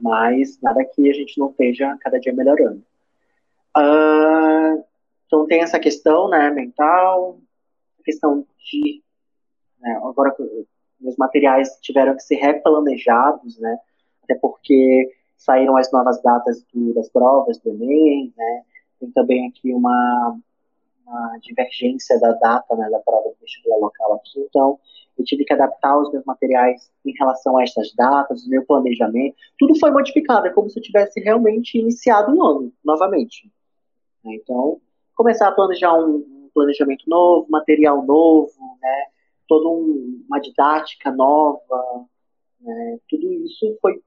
mas 0.00 0.58
nada 0.60 0.84
que 0.84 1.08
a 1.10 1.12
gente 1.12 1.38
não 1.38 1.50
esteja 1.50 1.96
cada 2.00 2.18
dia 2.18 2.32
melhorando. 2.32 2.82
Uh, 3.76 4.82
então, 5.26 5.46
tem 5.46 5.60
essa 5.60 5.78
questão, 5.78 6.28
né? 6.28 6.50
Mental, 6.50 7.38
a 8.00 8.02
questão 8.02 8.46
de. 8.58 9.02
Né, 9.80 10.00
agora, 10.02 10.34
meus 11.00 11.16
materiais 11.16 11.78
tiveram 11.80 12.14
que 12.14 12.22
ser 12.22 12.36
replanejados, 12.36 13.58
né? 13.58 13.78
Até 14.24 14.34
porque 14.34 15.10
saíram 15.40 15.76
as 15.76 15.90
novas 15.90 16.22
datas 16.22 16.62
do, 16.72 16.92
das 16.94 17.08
provas 17.08 17.58
do 17.58 17.70
Enem, 17.70 18.32
né? 18.36 18.62
Tem 19.00 19.10
também 19.10 19.48
aqui 19.48 19.72
uma, 19.72 20.38
uma 21.06 21.38
divergência 21.38 22.20
da 22.20 22.32
data 22.32 22.76
né, 22.76 22.90
da 22.90 22.98
prova 22.98 23.30
do 23.30 23.36
vestibular 23.40 23.78
local 23.78 24.14
aqui, 24.14 24.38
então 24.40 24.78
eu 25.18 25.24
tive 25.24 25.44
que 25.44 25.52
adaptar 25.52 25.98
os 25.98 26.12
meus 26.12 26.24
materiais 26.24 26.90
em 27.04 27.12
relação 27.18 27.56
a 27.56 27.62
essas 27.62 27.92
datas, 27.94 28.44
o 28.44 28.50
meu 28.50 28.64
planejamento, 28.64 29.34
tudo 29.58 29.78
foi 29.78 29.90
modificado, 29.90 30.46
é 30.46 30.50
como 30.50 30.68
se 30.68 30.78
eu 30.78 30.82
tivesse 30.82 31.20
realmente 31.20 31.78
iniciado 31.78 32.32
um 32.32 32.44
ano, 32.44 32.72
novamente. 32.84 33.50
Né? 34.24 34.34
Então, 34.34 34.78
começar 35.14 35.48
a 35.48 35.52
planejar 35.52 35.94
um, 35.94 36.50
planejamento 36.52 37.04
novo, 37.06 37.46
material 37.50 38.04
novo, 38.04 38.52
né? 38.82 39.06
toda 39.48 39.68
um, 39.68 40.22
uma 40.26 40.40
didática 40.40 41.10
nova, 41.10 42.06
né? 42.60 42.98
tudo 43.08 43.32
isso 43.32 43.78
foi 43.80 44.02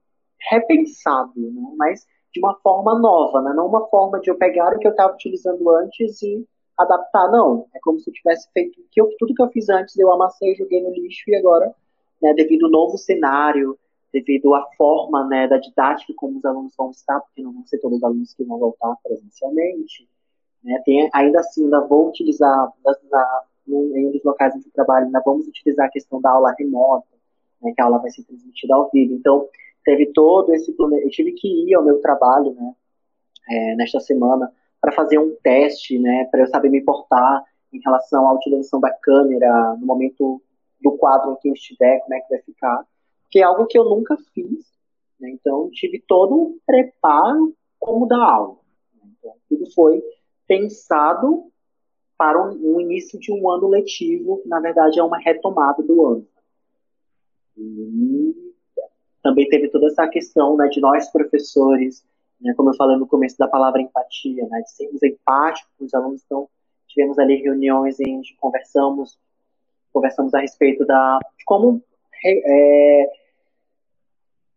repensado, 0.50 1.32
né? 1.36 1.72
mas 1.76 2.06
de 2.32 2.40
uma 2.40 2.54
forma 2.56 2.98
nova, 2.98 3.40
né? 3.40 3.52
não 3.54 3.66
uma 3.66 3.86
forma 3.88 4.20
de 4.20 4.30
eu 4.30 4.36
pegar 4.36 4.74
o 4.74 4.78
que 4.78 4.86
eu 4.86 4.90
estava 4.90 5.14
utilizando 5.14 5.70
antes 5.70 6.20
e 6.22 6.46
adaptar, 6.76 7.30
não. 7.30 7.66
É 7.74 7.78
como 7.80 8.00
se 8.00 8.10
eu 8.10 8.14
tivesse 8.14 8.50
feito 8.52 8.80
que 8.90 9.00
eu, 9.00 9.08
tudo 9.18 9.34
que 9.34 9.42
eu 9.42 9.50
fiz 9.50 9.68
antes, 9.68 9.96
eu 9.96 10.12
amassei, 10.12 10.54
joguei 10.56 10.82
no 10.82 10.90
lixo 10.90 11.22
e 11.28 11.36
agora, 11.36 11.72
né, 12.20 12.34
devido 12.34 12.66
ao 12.66 12.72
novo 12.72 12.98
cenário, 12.98 13.78
devido 14.12 14.54
à 14.54 14.64
forma 14.76 15.26
né, 15.26 15.48
da 15.48 15.58
didática 15.58 16.12
como 16.16 16.38
os 16.38 16.44
alunos 16.44 16.74
vão 16.76 16.90
estar, 16.90 17.20
porque 17.20 17.42
não 17.42 17.52
vão 17.52 17.66
ser 17.66 17.78
todos 17.78 17.98
os 17.98 18.04
alunos 18.04 18.34
que 18.34 18.44
vão 18.44 18.58
voltar 18.58 18.94
presencialmente, 19.02 20.08
né, 20.62 20.80
tem, 20.84 21.08
ainda 21.12 21.40
assim, 21.40 21.64
ainda 21.64 21.80
vou 21.86 22.08
utilizar, 22.08 22.72
na, 22.84 22.96
na, 23.10 23.42
em 23.68 24.06
um 24.06 24.12
dos 24.12 24.24
locais 24.24 24.54
onde 24.54 24.66
eu 24.66 24.72
trabalho, 24.72 25.06
ainda 25.06 25.22
vamos 25.24 25.46
utilizar 25.46 25.86
a 25.86 25.90
questão 25.90 26.20
da 26.20 26.30
aula 26.30 26.54
remota, 26.58 27.06
né, 27.62 27.72
que 27.74 27.80
a 27.80 27.84
aula 27.84 27.98
vai 27.98 28.10
ser 28.10 28.24
transmitida 28.24 28.74
ao 28.74 28.90
vivo. 28.90 29.14
Então, 29.14 29.48
teve 29.84 30.06
todo 30.12 30.52
esse 30.54 30.72
plano. 30.72 30.96
Eu 30.96 31.10
tive 31.10 31.32
que 31.32 31.48
ir 31.48 31.74
ao 31.74 31.84
meu 31.84 32.00
trabalho, 32.00 32.52
né, 32.54 32.74
é, 33.48 33.76
nesta 33.76 34.00
semana, 34.00 34.50
para 34.80 34.92
fazer 34.92 35.18
um 35.18 35.36
teste, 35.42 35.98
né, 35.98 36.24
para 36.30 36.40
eu 36.40 36.46
saber 36.46 36.70
me 36.70 36.82
portar 36.82 37.44
em 37.72 37.80
relação 37.80 38.26
à 38.26 38.32
utilização 38.32 38.80
da 38.80 38.90
câmera 38.90 39.76
no 39.78 39.86
momento 39.86 40.40
do 40.80 40.92
quadro 40.92 41.32
em 41.32 41.36
que 41.36 41.48
eu 41.48 41.54
estiver, 41.54 42.00
como 42.00 42.14
é 42.14 42.20
que 42.20 42.28
vai 42.28 42.42
ficar, 42.42 42.86
que 43.30 43.38
é 43.40 43.42
algo 43.42 43.66
que 43.66 43.78
eu 43.78 43.84
nunca 43.84 44.16
fiz, 44.34 44.64
né, 45.20 45.30
então 45.30 45.70
tive 45.70 46.02
todo 46.06 46.34
um 46.34 46.58
preparo 46.66 47.54
como 47.78 48.06
da 48.06 48.18
aula. 48.18 48.56
Né, 48.94 49.10
então, 49.18 49.34
tudo 49.48 49.70
foi 49.72 50.02
pensado 50.46 51.50
para 52.16 52.40
o 52.40 52.80
início 52.80 53.18
de 53.18 53.32
um 53.32 53.50
ano 53.50 53.68
letivo, 53.68 54.38
que 54.38 54.48
na 54.48 54.60
verdade 54.60 54.98
é 55.00 55.02
uma 55.02 55.18
retomada 55.18 55.82
do 55.82 56.06
ano. 56.06 56.26
E 57.56 58.43
também 59.24 59.48
teve 59.48 59.70
toda 59.70 59.86
essa 59.86 60.06
questão 60.06 60.54
né, 60.54 60.68
de 60.68 60.80
nós 60.80 61.10
professores, 61.10 62.04
né, 62.38 62.52
como 62.54 62.68
eu 62.68 62.76
falei 62.76 62.98
no 62.98 63.06
começo 63.06 63.38
da 63.38 63.48
palavra 63.48 63.80
empatia, 63.80 64.46
né, 64.46 64.60
de 64.60 64.70
sermos 64.70 65.02
empáticos 65.02 65.72
com 65.78 65.86
os 65.86 65.94
alunos. 65.94 66.22
Então, 66.26 66.46
tivemos 66.86 67.18
ali 67.18 67.36
reuniões 67.36 67.98
em 67.98 68.20
que 68.20 68.36
conversamos, 68.36 69.18
conversamos 69.90 70.34
a 70.34 70.40
respeito 70.40 70.84
da, 70.84 71.18
de 71.38 71.44
como 71.46 71.82
é, 72.22 73.10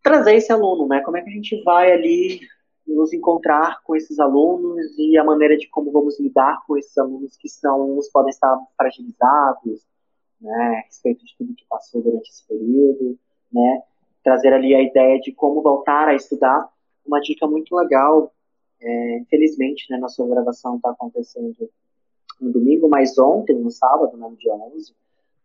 trazer 0.02 0.34
esse 0.34 0.52
aluno, 0.52 0.86
né, 0.86 1.00
como 1.00 1.16
é 1.16 1.22
que 1.22 1.30
a 1.30 1.32
gente 1.32 1.62
vai 1.64 1.90
ali 1.90 2.40
nos 2.86 3.14
encontrar 3.14 3.82
com 3.82 3.96
esses 3.96 4.18
alunos 4.18 4.98
e 4.98 5.16
a 5.16 5.24
maneira 5.24 5.56
de 5.56 5.66
como 5.68 5.90
vamos 5.90 6.20
lidar 6.20 6.62
com 6.66 6.76
esses 6.76 6.96
alunos 6.98 7.38
que 7.38 7.48
são, 7.48 7.98
uns 7.98 8.10
podem 8.10 8.30
estar 8.30 8.54
fragilizados, 8.76 9.86
né, 10.38 10.82
a 10.82 10.86
respeito 10.86 11.24
de 11.24 11.34
tudo 11.38 11.54
que 11.54 11.64
passou 11.66 12.02
durante 12.02 12.28
esse 12.28 12.46
período, 12.46 13.18
né, 13.50 13.82
trazer 14.22 14.52
ali 14.52 14.74
a 14.74 14.82
ideia 14.82 15.18
de 15.20 15.32
como 15.32 15.62
voltar 15.62 16.08
a 16.08 16.14
estudar. 16.14 16.68
Uma 17.06 17.20
dica 17.20 17.46
muito 17.46 17.74
legal, 17.74 18.32
é, 18.80 19.18
infelizmente, 19.18 19.86
né, 19.90 19.98
nossa 19.98 20.24
gravação 20.26 20.76
está 20.76 20.90
acontecendo 20.90 21.54
no 22.40 22.52
domingo, 22.52 22.88
mas 22.88 23.18
ontem, 23.18 23.56
no 23.56 23.70
sábado, 23.70 24.16
né, 24.16 24.28
no 24.28 24.36
dia 24.36 24.54
11, 24.54 24.92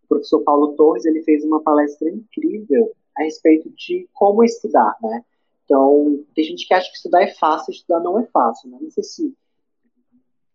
o 0.04 0.08
professor 0.08 0.42
Paulo 0.44 0.74
Torres 0.76 1.06
ele 1.06 1.24
fez 1.24 1.44
uma 1.44 1.62
palestra 1.62 2.10
incrível 2.10 2.92
a 3.18 3.24
respeito 3.24 3.70
de 3.72 4.08
como 4.14 4.44
estudar, 4.44 4.96
né? 5.02 5.24
Então, 5.66 6.24
tem 6.36 6.44
gente 6.44 6.68
que 6.68 6.74
acha 6.74 6.90
que 6.90 6.98
estudar 6.98 7.24
é 7.24 7.34
fácil, 7.34 7.72
estudar 7.72 8.00
não 8.02 8.20
é 8.20 8.26
fácil, 8.26 8.70
né? 8.70 8.78
Não 8.82 8.92
sei 8.92 9.04
se 9.04 9.34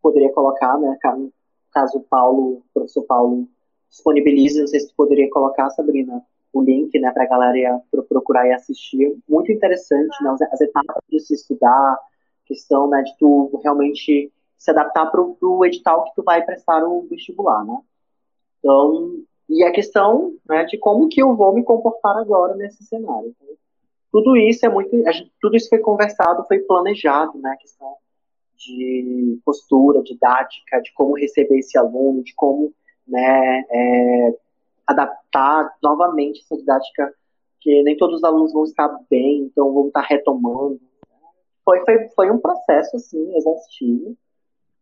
poderia 0.02 0.32
colocar, 0.32 0.78
né, 0.78 0.96
caso 1.72 1.98
o 1.98 2.02
Paulo, 2.02 2.58
o 2.58 2.62
professor 2.72 3.02
Paulo 3.04 3.48
disponibilize, 3.88 4.60
não 4.60 4.66
sei 4.66 4.80
se 4.80 4.92
poderia 4.94 5.28
colocar, 5.30 5.70
Sabrina, 5.70 6.22
o 6.52 6.62
link, 6.62 6.98
né, 6.98 7.10
para 7.12 7.24
a 7.24 7.28
galera 7.28 7.80
procurar 8.08 8.46
e 8.46 8.52
assistir. 8.52 9.16
Muito 9.28 9.52
interessante, 9.52 10.22
né, 10.22 10.36
as 10.50 10.60
etapas 10.60 11.02
de 11.08 11.20
se 11.20 11.34
estudar, 11.34 11.98
questão, 12.46 12.88
né, 12.88 13.02
de 13.02 13.16
tu 13.18 13.60
realmente 13.62 14.32
se 14.56 14.70
adaptar 14.70 15.06
para 15.10 15.20
o 15.20 15.64
edital 15.64 16.04
que 16.04 16.14
tu 16.16 16.22
vai 16.22 16.44
prestar 16.44 16.82
o 16.84 17.06
vestibular, 17.08 17.64
né. 17.64 17.78
Então, 18.58 19.14
e 19.48 19.62
a 19.64 19.72
questão, 19.72 20.34
né, 20.48 20.64
de 20.64 20.78
como 20.78 21.08
que 21.08 21.22
eu 21.22 21.34
vou 21.34 21.54
me 21.54 21.62
comportar 21.62 22.16
agora 22.16 22.54
nesse 22.56 22.84
cenário. 22.84 23.34
Então, 23.36 23.54
tudo 24.10 24.36
isso 24.36 24.64
é 24.64 24.68
muito, 24.68 24.90
tudo 25.40 25.56
isso 25.56 25.68
foi 25.68 25.78
conversado, 25.78 26.44
foi 26.46 26.58
planejado, 26.60 27.38
né, 27.38 27.50
a 27.50 27.56
questão 27.56 27.96
de 28.56 29.38
postura, 29.44 30.02
didática, 30.02 30.80
de 30.80 30.92
como 30.92 31.16
receber 31.16 31.58
esse 31.58 31.78
aluno, 31.78 32.22
de 32.22 32.34
como, 32.34 32.72
né, 33.06 33.64
é, 33.70 34.34
adaptar 34.88 35.76
novamente 35.82 36.40
essa 36.40 36.56
didática, 36.56 37.14
que 37.60 37.82
nem 37.82 37.96
todos 37.96 38.16
os 38.16 38.24
alunos 38.24 38.52
vão 38.52 38.64
estar 38.64 38.88
bem, 39.10 39.42
então 39.42 39.72
vão 39.72 39.88
estar 39.88 40.00
retomando. 40.00 40.80
Foi, 41.62 41.84
foi, 41.84 42.08
foi 42.08 42.30
um 42.30 42.38
processo, 42.38 42.96
assim, 42.96 43.36
exaustivo, 43.36 44.16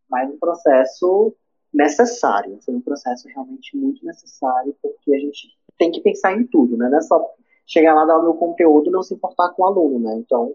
mas 0.08 0.30
um 0.30 0.38
processo 0.38 1.34
necessário. 1.74 2.58
Foi 2.64 2.74
um 2.74 2.80
processo 2.80 3.26
realmente 3.28 3.76
muito 3.76 4.04
necessário, 4.06 4.76
porque 4.80 5.12
a 5.12 5.18
gente 5.18 5.48
tem 5.76 5.90
que 5.90 6.00
pensar 6.00 6.32
em 6.32 6.46
tudo, 6.46 6.76
né? 6.76 6.88
Não 6.88 6.98
é 6.98 7.02
só 7.02 7.20
chegar 7.66 7.94
lá, 7.94 8.04
dar 8.04 8.18
o 8.18 8.22
meu 8.22 8.34
conteúdo 8.34 8.88
e 8.88 8.92
não 8.92 9.02
se 9.02 9.14
importar 9.14 9.50
com 9.50 9.62
o 9.62 9.66
aluno, 9.66 9.98
né? 9.98 10.14
Então, 10.18 10.54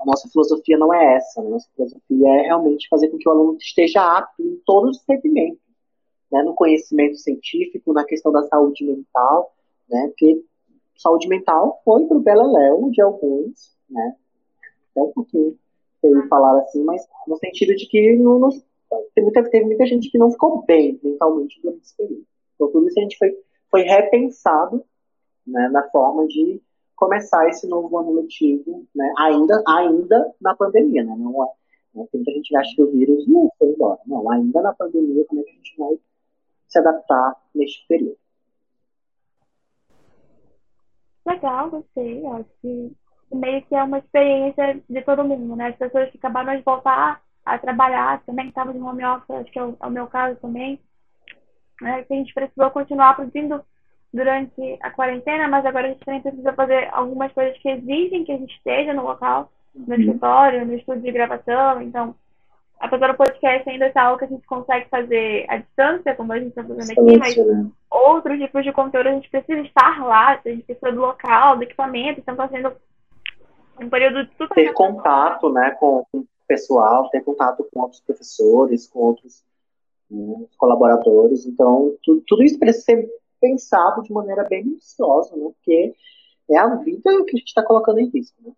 a 0.00 0.04
nossa 0.04 0.28
filosofia 0.28 0.76
não 0.76 0.92
é 0.92 1.14
essa. 1.14 1.40
Né? 1.40 1.46
A 1.46 1.50
nossa 1.50 1.68
filosofia 1.76 2.28
é 2.28 2.42
realmente 2.42 2.88
fazer 2.88 3.08
com 3.08 3.18
que 3.18 3.28
o 3.28 3.32
aluno 3.32 3.56
esteja 3.58 4.18
apto 4.18 4.42
em 4.42 4.60
todos 4.66 4.96
os 4.96 5.04
segmentos 5.04 5.65
né, 6.36 6.42
no 6.42 6.54
conhecimento 6.54 7.16
científico, 7.16 7.92
na 7.92 8.04
questão 8.04 8.30
da 8.30 8.42
saúde 8.42 8.84
mental, 8.84 9.54
né, 9.88 10.08
porque 10.08 10.44
saúde 10.96 11.28
mental 11.28 11.80
foi 11.84 12.04
para 12.06 12.16
o 12.16 12.20
beleléu 12.20 12.90
de 12.90 13.00
alguns, 13.00 13.74
né, 13.88 14.16
até 14.90 15.02
um 15.02 15.12
pouquinho 15.12 15.58
eu 16.02 16.28
falar 16.28 16.60
assim, 16.60 16.84
mas 16.84 17.02
no 17.26 17.36
sentido 17.38 17.74
de 17.74 17.86
que 17.88 18.16
não, 18.16 18.38
não, 18.38 18.50
teve, 19.14 19.22
muita, 19.22 19.42
teve 19.50 19.64
muita 19.64 19.86
gente 19.86 20.10
que 20.10 20.18
não 20.18 20.30
ficou 20.30 20.62
bem 20.64 21.00
mentalmente 21.02 21.60
durante 21.60 21.82
esse 21.82 21.96
período. 21.96 22.24
Então 22.54 22.70
tudo 22.70 22.86
isso 22.86 22.98
a 22.98 23.02
gente 23.02 23.18
foi, 23.18 23.36
foi 23.70 23.82
repensado 23.82 24.84
né, 25.46 25.68
na 25.72 25.82
forma 25.90 26.26
de 26.28 26.60
começar 26.94 27.48
esse 27.48 27.66
novo 27.66 27.96
ano 27.98 28.12
letivo, 28.12 28.86
né, 28.94 29.12
ainda, 29.18 29.62
ainda 29.66 30.34
na 30.40 30.54
pandemia, 30.54 31.02
né, 31.02 31.14
não 31.18 31.44
é, 31.44 31.48
né, 31.94 32.06
muita 32.12 32.30
gente 32.30 32.56
acha 32.56 32.74
que 32.74 32.82
o 32.82 32.90
vírus 32.90 33.26
não 33.26 33.50
foi 33.58 33.68
embora, 33.68 34.00
não, 34.06 34.30
ainda 34.30 34.62
na 34.62 34.72
pandemia, 34.72 35.24
como 35.26 35.40
é 35.40 35.44
que 35.44 35.50
a 35.50 35.54
gente 35.54 35.76
vai 35.76 35.98
se 36.76 36.78
adaptar 36.78 37.34
neste 37.54 37.86
período. 37.86 38.18
Legal, 41.26 41.70
gostei. 41.70 42.24
Acho 42.26 42.50
que 42.60 42.92
meio 43.32 43.62
que 43.62 43.74
é 43.74 43.82
uma 43.82 43.98
experiência 43.98 44.80
de 44.88 45.02
todo 45.02 45.24
mundo, 45.24 45.56
né? 45.56 45.68
As 45.68 45.76
pessoas 45.76 46.10
que 46.10 46.18
acabaram 46.18 46.56
de 46.56 46.62
voltar 46.62 47.20
a 47.44 47.58
trabalhar 47.58 48.22
também 48.24 48.48
estavam 48.48 48.72
de 48.72 48.78
home 48.78 49.04
office, 49.04 49.30
acho 49.30 49.50
que 49.50 49.58
é 49.58 49.64
o, 49.64 49.76
é 49.80 49.86
o 49.86 49.90
meu 49.90 50.06
caso 50.06 50.38
também. 50.40 50.80
É, 51.82 52.02
que 52.02 52.14
a 52.14 52.16
gente 52.16 52.32
precisou 52.32 52.70
continuar 52.70 53.14
produzindo 53.14 53.62
durante 54.12 54.78
a 54.80 54.90
quarentena, 54.90 55.46
mas 55.46 55.66
agora 55.66 55.88
a 55.88 55.90
gente 55.90 56.04
também 56.04 56.22
precisa 56.22 56.52
fazer 56.54 56.88
algumas 56.92 57.32
coisas 57.32 57.58
que 57.58 57.68
exigem 57.68 58.24
que 58.24 58.32
a 58.32 58.38
gente 58.38 58.54
esteja 58.54 58.94
no 58.94 59.02
local, 59.02 59.52
no 59.74 59.94
uhum. 59.94 60.00
escritório, 60.00 60.64
no 60.64 60.74
estúdio 60.74 61.02
de 61.02 61.12
gravação. 61.12 61.82
Então, 61.82 62.14
apesar 62.78 63.12
do 63.12 63.16
podcast 63.16 63.68
ainda 63.68 63.90
ser 63.90 63.98
algo 63.98 64.18
que 64.18 64.24
a 64.24 64.28
gente 64.28 64.46
consegue 64.46 64.88
fazer 64.88 65.46
à 65.48 65.58
distância, 65.58 66.14
como 66.14 66.32
a 66.32 66.38
gente 66.38 66.48
está 66.48 66.62
fazendo 66.62 66.90
aqui, 66.90 67.18
mas 67.18 67.36
né? 67.36 67.70
outros 67.90 68.38
tipos 68.38 68.64
de 68.64 68.72
conteúdo 68.72 69.08
a 69.08 69.12
gente 69.12 69.30
precisa 69.30 69.60
estar 69.60 70.04
lá, 70.04 70.32
a 70.32 70.48
gente 70.48 70.64
precisa 70.64 70.92
do 70.92 71.00
local, 71.00 71.56
do 71.56 71.62
equipamento, 71.62 72.20
então 72.20 72.34
está 72.34 72.48
sendo 72.48 72.72
um 73.80 73.88
período 73.88 74.28
super... 74.36 74.54
Ter 74.54 74.72
contato, 74.72 75.50
né, 75.52 75.70
com 75.72 76.06
o 76.12 76.26
pessoal, 76.46 77.08
ter 77.10 77.22
contato 77.22 77.66
com 77.72 77.80
outros 77.80 78.00
professores, 78.00 78.86
com 78.86 79.00
outros 79.00 79.42
né, 80.10 80.46
colaboradores, 80.58 81.46
então 81.46 81.94
tudo, 82.02 82.22
tudo 82.26 82.42
isso 82.42 82.58
precisa 82.58 82.84
ser 82.84 83.08
pensado 83.40 84.02
de 84.02 84.12
maneira 84.12 84.44
bem 84.44 84.64
minuciosa, 84.64 85.34
né, 85.36 85.44
porque 85.44 85.94
é 86.50 86.58
a 86.58 86.74
vida 86.76 87.10
que 87.24 87.36
a 87.36 87.38
gente 87.38 87.48
está 87.48 87.62
colocando 87.62 88.00
em 88.00 88.10
risco, 88.10 88.36
né. 88.44 88.52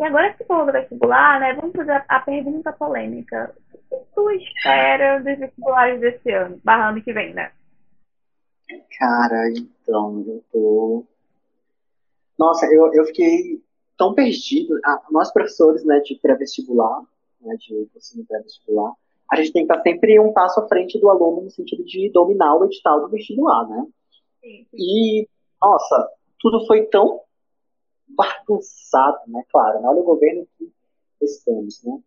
E 0.00 0.02
agora 0.02 0.32
que 0.32 0.38
você 0.38 0.44
falou 0.44 0.64
do 0.64 0.72
vestibular, 0.72 1.38
né, 1.38 1.52
vamos 1.52 1.76
fazer 1.76 2.02
a 2.08 2.20
pergunta 2.20 2.72
polêmica. 2.72 3.54
O 3.70 3.98
que 3.98 4.04
tu 4.14 4.30
espera 4.30 5.18
dos 5.18 5.38
vestibulares 5.38 6.00
desse 6.00 6.32
ano, 6.32 6.58
barra 6.64 6.88
ano 6.88 7.02
que 7.02 7.12
vem, 7.12 7.34
né? 7.34 7.52
Cara, 8.98 9.50
então, 9.50 10.24
eu 10.26 10.42
tô... 10.50 11.04
Nossa, 12.38 12.64
eu, 12.72 12.90
eu 12.94 13.04
fiquei 13.08 13.62
tão 13.98 14.14
perdido. 14.14 14.80
Ah, 14.86 15.02
nós 15.10 15.30
professores, 15.30 15.84
né, 15.84 16.00
de 16.00 16.14
pré-vestibular, 16.14 17.02
né, 17.42 17.54
de 17.58 17.86
cursinho 17.92 18.24
pré-vestibular, 18.24 18.94
a 19.30 19.36
gente 19.36 19.52
tem 19.52 19.66
que 19.66 19.70
estar 19.70 19.82
sempre 19.82 20.18
um 20.18 20.32
passo 20.32 20.60
à 20.60 20.66
frente 20.66 20.98
do 20.98 21.10
aluno 21.10 21.42
no 21.42 21.50
sentido 21.50 21.84
de 21.84 22.10
dominar 22.10 22.56
o 22.56 22.64
edital 22.64 23.02
do 23.02 23.08
vestibular, 23.10 23.68
né? 23.68 23.86
Sim, 24.40 24.66
sim. 24.70 24.76
E, 24.78 25.28
nossa, 25.60 26.08
tudo 26.38 26.66
foi 26.66 26.86
tão 26.86 27.20
bagunçado, 28.16 29.18
né? 29.28 29.42
Claro, 29.50 29.80
né? 29.80 29.88
olha 29.88 30.00
o 30.00 30.04
governo 30.04 30.46
que 30.58 30.70
estamos, 31.22 31.82
né? 31.82 31.98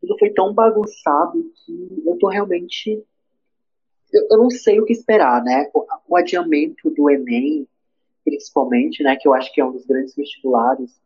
Tudo 0.00 0.18
foi 0.18 0.30
tão 0.30 0.52
bagunçado 0.52 1.52
que 1.64 2.02
eu 2.06 2.18
tô 2.18 2.28
realmente. 2.28 3.02
Eu, 4.12 4.26
eu 4.30 4.38
não 4.38 4.50
sei 4.50 4.80
o 4.80 4.84
que 4.84 4.92
esperar, 4.92 5.42
né? 5.42 5.70
O, 5.74 5.86
o 6.08 6.16
adiamento 6.16 6.90
do 6.90 7.10
Enem 7.10 7.66
principalmente, 8.24 9.02
né, 9.02 9.16
que 9.16 9.28
eu 9.28 9.34
acho 9.34 9.52
que 9.52 9.60
é 9.60 9.64
um 9.64 9.72
dos 9.72 9.84
grandes 9.84 10.14
vestibulares 10.14 10.98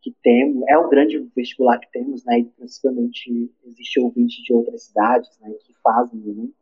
que 0.00 0.12
temos, 0.22 0.64
é 0.66 0.76
o 0.76 0.88
grande 0.88 1.18
vestibular 1.36 1.78
que 1.78 1.90
temos, 1.92 2.24
né, 2.24 2.40
e 2.40 2.44
principalmente 2.44 3.52
existe 3.64 4.00
ouvinte 4.00 4.42
de 4.42 4.52
outras 4.52 4.84
cidades, 4.84 5.30
né, 5.40 5.52
que 5.64 5.74
fazem 5.82 6.18
o 6.20 6.30
Enem. 6.30 6.54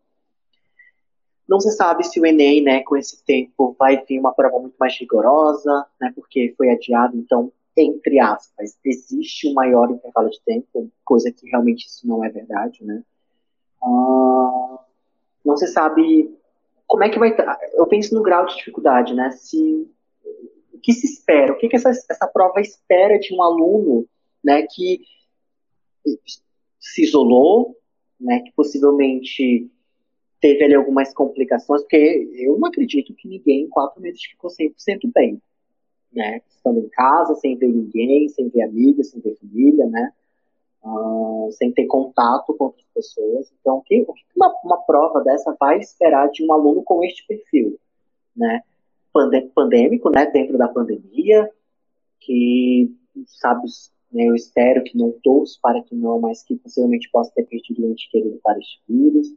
Não 1.51 1.59
se 1.59 1.73
sabe 1.73 2.05
se 2.05 2.21
o 2.21 2.25
Enem, 2.25 2.63
né, 2.63 2.81
com 2.85 2.97
esse 2.97 3.25
tempo, 3.25 3.75
vai 3.77 4.05
vir 4.05 4.21
uma 4.21 4.33
prova 4.33 4.61
muito 4.61 4.77
mais 4.79 4.97
rigorosa, 4.97 5.85
né, 6.01 6.13
porque 6.15 6.55
foi 6.57 6.71
adiado, 6.71 7.17
então, 7.17 7.53
entre 7.77 8.21
aspas, 8.21 8.79
existe 8.85 9.49
um 9.49 9.55
maior 9.55 9.91
intervalo 9.91 10.31
de 10.31 10.41
tempo, 10.47 10.89
coisa 11.05 11.33
que 11.33 11.51
realmente 11.51 11.89
isso 11.89 12.07
não 12.07 12.25
é 12.25 12.29
verdade, 12.29 12.85
né. 12.85 13.03
Uh, 13.83 14.79
não 15.45 15.57
se 15.57 15.67
sabe 15.67 16.33
como 16.87 17.03
é 17.03 17.09
que 17.09 17.19
vai 17.19 17.31
estar. 17.31 17.59
Eu 17.73 17.87
penso 17.89 18.15
no 18.15 18.23
grau 18.23 18.47
de 18.47 18.55
dificuldade, 18.55 19.13
né, 19.13 19.33
se 19.33 19.91
o 20.73 20.79
que 20.79 20.93
se 20.93 21.05
espera, 21.05 21.53
o 21.53 21.59
que, 21.59 21.69
que 21.69 21.75
essa, 21.75 21.91
essa 21.91 22.29
prova 22.29 22.61
espera 22.61 23.19
de 23.19 23.35
um 23.35 23.43
aluno 23.43 24.07
né, 24.45 24.65
que 24.71 25.01
se 26.79 27.03
isolou, 27.03 27.77
né, 28.21 28.39
que 28.39 28.53
possivelmente 28.53 29.69
teve 30.41 30.65
ali 30.65 30.75
algumas 30.75 31.13
complicações, 31.13 31.83
porque 31.83 32.31
eu 32.35 32.59
não 32.59 32.69
acredito 32.69 33.15
que 33.15 33.29
ninguém 33.29 33.65
em 33.65 33.69
quatro 33.69 34.01
meses 34.01 34.23
ficou 34.23 34.51
100% 34.51 35.11
bem, 35.15 35.41
né, 36.13 36.41
estando 36.49 36.81
em 36.81 36.89
casa, 36.89 37.35
sem 37.37 37.57
ver 37.57 37.69
ninguém, 37.69 38.29
sem 38.29 38.49
ver 38.49 38.63
amigos, 38.63 39.11
sem 39.11 39.21
ver 39.21 39.37
família, 39.37 39.87
né, 39.87 40.13
uh, 40.85 41.49
sem 41.53 41.73
ter 41.73 41.87
contato 41.87 42.55
com 42.55 42.65
outras 42.65 42.87
pessoas. 42.95 43.53
Então, 43.61 43.77
o 43.77 43.83
que, 43.83 44.07
uma, 44.35 44.55
uma 44.65 44.79
prova 44.83 45.23
dessa 45.23 45.55
vai 45.59 45.79
esperar 45.79 46.31
de 46.31 46.45
um 46.45 46.53
aluno 46.53 46.83
com 46.83 47.05
este 47.05 47.27
perfil, 47.27 47.79
né? 48.37 48.63
pandêmico, 49.55 50.09
né, 50.09 50.27
dentro 50.27 50.57
da 50.57 50.69
pandemia, 50.69 51.51
que, 52.21 52.95
sabe, 53.27 53.67
né, 54.13 54.27
eu 54.29 54.35
espero 54.35 54.85
que 54.85 54.97
não 54.97 55.13
torço 55.23 55.59
para 55.61 55.83
que 55.83 55.95
não, 55.95 56.21
mas 56.21 56.43
que 56.43 56.57
possivelmente 56.57 57.11
possa 57.11 57.33
ter 57.35 57.45
perdido 57.45 57.85
um 57.85 57.91
ente 57.91 58.09
querido 58.11 58.39
para 58.43 58.59
este 58.59 58.81
vírus. 58.89 59.35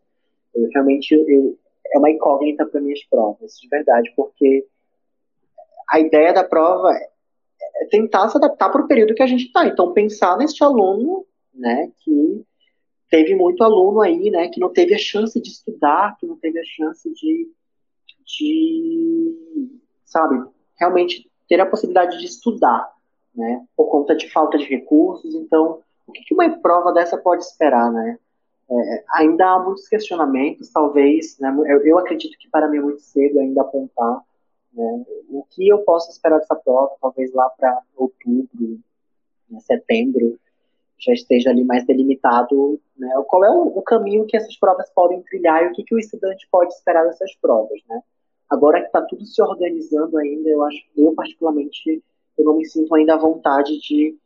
Eu 0.55 0.69
realmente, 0.73 1.13
eu, 1.13 1.57
é 1.93 1.97
uma 1.97 2.11
incógnita 2.11 2.65
para 2.65 2.81
minhas 2.81 3.03
provas, 3.05 3.57
de 3.59 3.67
verdade, 3.67 4.11
porque 4.15 4.65
a 5.89 5.99
ideia 5.99 6.33
da 6.33 6.43
prova 6.43 6.91
é 6.91 7.85
tentar 7.89 8.29
se 8.29 8.37
adaptar 8.37 8.69
para 8.69 8.81
o 8.81 8.87
período 8.87 9.15
que 9.15 9.23
a 9.23 9.27
gente 9.27 9.45
está. 9.45 9.65
Então, 9.65 9.93
pensar 9.93 10.37
neste 10.37 10.63
aluno, 10.63 11.25
né, 11.53 11.91
que 12.03 12.43
teve 13.09 13.35
muito 13.35 13.63
aluno 13.63 14.01
aí, 14.01 14.31
né, 14.31 14.47
que 14.49 14.59
não 14.59 14.71
teve 14.71 14.93
a 14.95 14.97
chance 14.97 15.39
de 15.39 15.49
estudar, 15.49 16.17
que 16.17 16.25
não 16.25 16.37
teve 16.37 16.59
a 16.59 16.63
chance 16.63 17.11
de 17.13 17.47
de, 18.25 19.35
sabe, 20.05 20.43
realmente 20.79 21.29
ter 21.47 21.59
a 21.59 21.65
possibilidade 21.65 22.19
de 22.19 22.25
estudar, 22.25 22.91
né, 23.35 23.65
por 23.75 23.89
conta 23.89 24.15
de 24.15 24.29
falta 24.31 24.57
de 24.57 24.65
recursos. 24.65 25.35
Então, 25.35 25.81
o 26.07 26.11
que, 26.11 26.23
que 26.23 26.33
uma 26.33 26.49
prova 26.59 26.91
dessa 26.91 27.17
pode 27.17 27.43
esperar, 27.43 27.91
né? 27.91 28.17
É, 28.75 29.03
ainda 29.11 29.45
há 29.45 29.59
muitos 29.59 29.87
questionamentos, 29.87 30.71
talvez, 30.71 31.37
né, 31.37 31.53
eu, 31.67 31.85
eu, 31.85 31.99
acredito 31.99 32.37
que 32.39 32.49
para 32.49 32.67
mim 32.67 32.77
é 32.77 32.81
muito 32.81 33.01
cedo 33.01 33.39
ainda 33.39 33.61
apontar 33.61 34.21
né, 34.73 35.05
o 35.29 35.45
que 35.51 35.67
eu 35.67 35.79
posso 35.79 36.09
esperar 36.09 36.39
dessa 36.39 36.55
prova, 36.55 36.95
talvez 36.99 37.31
lá 37.33 37.49
para 37.51 37.81
outubro, 37.95 38.79
né, 39.47 39.59
setembro, 39.59 40.39
já 40.97 41.13
esteja 41.13 41.51
ali 41.51 41.63
mais 41.63 41.85
delimitado 41.85 42.79
né, 42.97 43.09
qual 43.27 43.45
é 43.45 43.51
o, 43.51 43.77
o, 43.77 43.81
caminho 43.83 44.25
que 44.25 44.37
essas 44.37 44.57
provas 44.57 44.89
podem 44.91 45.21
trilhar 45.21 45.63
e 45.63 45.67
o 45.67 45.73
que, 45.73 45.83
que 45.83 45.93
o 45.93 45.99
estudante 45.99 46.47
pode 46.51 46.73
esperar 46.73 47.03
dessas 47.03 47.35
provas, 47.35 47.79
né? 47.89 48.01
Agora 48.49 48.79
que 48.79 48.87
está 48.87 49.01
tudo 49.01 49.25
se 49.25 49.41
organizando 49.41 50.17
ainda, 50.17 50.49
eu 50.49 50.63
acho, 50.63 50.79
eu 50.95 51.13
particularmente, 51.13 52.03
eu 52.37 52.45
não 52.45 52.55
me 52.55 52.65
sinto 52.65 52.93
ainda 52.95 53.15
à 53.15 53.17
vontade 53.17 53.79
de, 53.79 54.17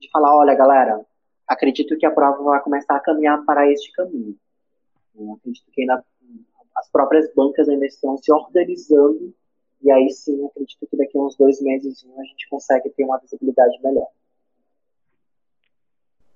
de 0.00 0.10
falar, 0.10 0.36
olha, 0.36 0.54
galera, 0.54 1.04
acredito 1.46 1.96
que 1.98 2.06
a 2.06 2.10
prova 2.10 2.42
vai 2.42 2.60
começar 2.60 2.96
a 2.96 3.00
caminhar 3.00 3.44
para 3.44 3.70
este 3.70 3.92
caminho. 3.92 4.36
Eu 5.14 5.34
acredito 5.34 5.70
que 5.70 5.82
ainda 5.82 6.04
as 6.76 6.90
próprias 6.90 7.32
bancas 7.34 7.68
ainda 7.68 7.86
estão 7.86 8.16
se 8.16 8.32
organizando 8.32 9.34
e 9.82 9.90
aí 9.90 10.10
sim, 10.10 10.46
acredito 10.46 10.86
que 10.88 10.96
daqui 10.96 11.18
a 11.18 11.20
uns 11.20 11.36
dois 11.36 11.60
meses 11.60 12.06
a 12.16 12.22
gente 12.22 12.48
consegue 12.48 12.88
ter 12.90 13.04
uma 13.04 13.18
visibilidade 13.18 13.82
melhor. 13.82 14.06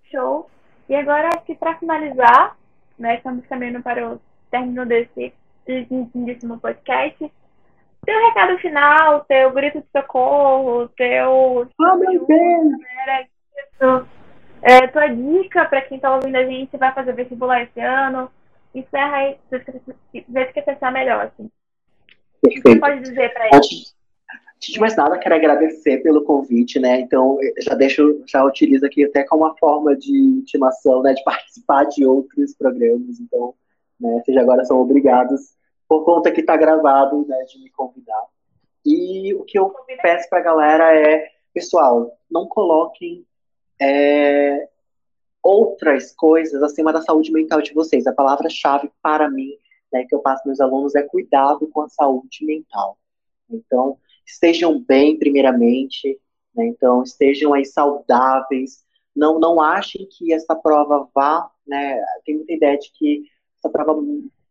Show. 0.05 0.51
E 0.89 0.95
agora, 0.95 1.29
acho 1.29 1.45
que 1.45 1.55
para 1.55 1.79
finalizar, 1.79 2.57
né, 2.99 3.17
estamos 3.17 3.47
caminhando 3.47 3.83
para 3.83 4.15
o 4.15 4.21
término 4.51 4.85
desse 4.85 5.33
lindíssimo 5.67 6.59
podcast. 6.59 7.33
Teu 8.05 8.27
recado 8.27 8.59
final, 8.59 9.25
teu 9.25 9.53
grito 9.53 9.81
de 9.81 9.87
socorro, 9.91 10.89
teu. 10.91 11.69
Oh, 11.79 11.97
meu 11.97 12.25
Deus! 12.27 14.07
É, 14.63 14.87
tua 14.89 15.07
dica 15.09 15.65
para 15.67 15.83
quem 15.83 15.97
está 15.97 16.15
ouvindo 16.15 16.37
a 16.37 16.45
gente 16.45 16.77
vai 16.77 16.93
fazer 16.93 17.13
vestibular 17.13 17.63
esse 17.63 17.81
ano. 17.81 18.31
Encerra 18.75 19.17
aí, 19.17 19.39
vê 20.29 20.47
se 20.47 20.53
quer 20.53 20.63
pensar 20.63 20.93
melhor. 20.93 21.27
Assim. 21.27 21.51
O 22.45 22.49
que 22.49 22.61
você 22.61 22.77
pode 22.77 23.01
dizer 23.01 23.33
para 23.33 23.47
eles? 23.47 23.95
Antes 24.57 24.73
de 24.73 24.81
mais 24.81 24.97
nada, 24.97 25.19
quero 25.19 25.35
agradecer 25.35 26.03
pelo 26.03 26.25
convite, 26.25 26.79
né? 26.79 27.01
Então, 27.01 27.39
já 27.61 27.75
deixo, 27.75 28.23
já 28.27 28.45
utilizo 28.45 28.87
aqui 28.87 29.05
até 29.05 29.23
como 29.25 29.45
uma 29.45 29.57
forma 29.57 29.95
de 29.95 30.17
intimação, 30.17 31.03
né? 31.03 31.13
De 31.13 31.23
participar 31.25 31.85
de 31.85 32.07
outros 32.07 32.55
programas. 32.55 33.21
Então, 33.21 33.55
né? 34.01 34.23
Vocês 34.25 34.37
agora 34.37 34.65
são 34.65 34.81
obrigados, 34.81 35.55
por 35.89 36.05
conta 36.05 36.31
que 36.31 36.41
está 36.41 36.57
gravado, 36.57 37.27
né? 37.29 37.37
De 37.45 37.63
me 37.63 37.71
convidar. 37.71 38.25
E 38.85 39.35
o 39.35 39.43
que 39.45 39.59
eu 39.59 39.75
peço 40.01 40.29
para 40.31 40.39
a 40.39 40.43
galera 40.43 40.95
é, 40.95 41.29
pessoal, 41.53 42.17
não 42.31 42.47
coloquem 42.47 43.26
é, 43.81 44.69
outras 45.43 46.13
coisas 46.15 46.63
acima 46.63 46.93
da 46.93 47.03
saúde 47.03 47.33
mental 47.33 47.63
de 47.63 47.73
vocês. 47.73 48.07
A 48.07 48.13
palavra-chave 48.13 48.91
para 49.03 49.31
mim, 49.31 49.53
né, 49.93 50.05
que 50.09 50.15
eu 50.15 50.21
passo 50.21 50.43
meus 50.47 50.61
alunos 50.61 50.95
é 50.95 51.03
cuidado 51.03 51.69
com 51.69 51.83
a 51.83 51.89
saúde 51.89 52.45
mental. 52.45 52.99
Então, 53.49 53.99
estejam 54.27 54.81
bem, 54.81 55.19
primeiramente, 55.19 56.19
né? 56.55 56.67
então 56.67 57.03
estejam 57.03 57.55
aí 57.55 57.65
saudáveis. 57.65 58.85
Não, 59.15 59.39
não 59.39 59.61
achem 59.61 60.07
que 60.11 60.33
essa 60.33 60.55
prova 60.55 61.09
vá, 61.15 61.49
né? 61.67 62.03
Tem 62.25 62.37
muita 62.37 62.53
ideia 62.53 62.77
de 62.77 62.91
que 62.93 63.25
essa 63.59 63.71
prova 63.71 63.99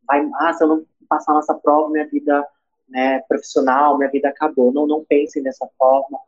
vai, 0.08 0.28
ah, 0.36 0.54
se 0.54 0.64
eu 0.64 0.68
não 0.68 0.86
passar 1.08 1.36
nessa 1.36 1.54
prova, 1.54 1.90
minha 1.90 2.08
vida 2.08 2.46
né, 2.88 3.20
profissional, 3.28 3.98
minha 3.98 4.10
vida 4.10 4.30
acabou. 4.30 4.72
Não, 4.72 4.88
não 4.88 5.04
pensem 5.04 5.44
dessa 5.44 5.68
forma. 5.78 6.20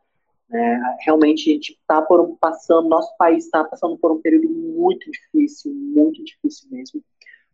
Né? 0.50 0.98
Realmente 1.02 1.50
a 1.50 1.54
gente 1.54 1.74
está 1.74 2.06
passando, 2.40 2.88
nosso 2.88 3.16
país 3.18 3.46
está 3.46 3.64
passando 3.64 3.98
por 3.98 4.12
um 4.12 4.22
período 4.22 4.50
muito 4.50 5.10
difícil, 5.12 5.74
muito 5.74 6.24
difícil 6.24 6.70
mesmo. 6.72 7.04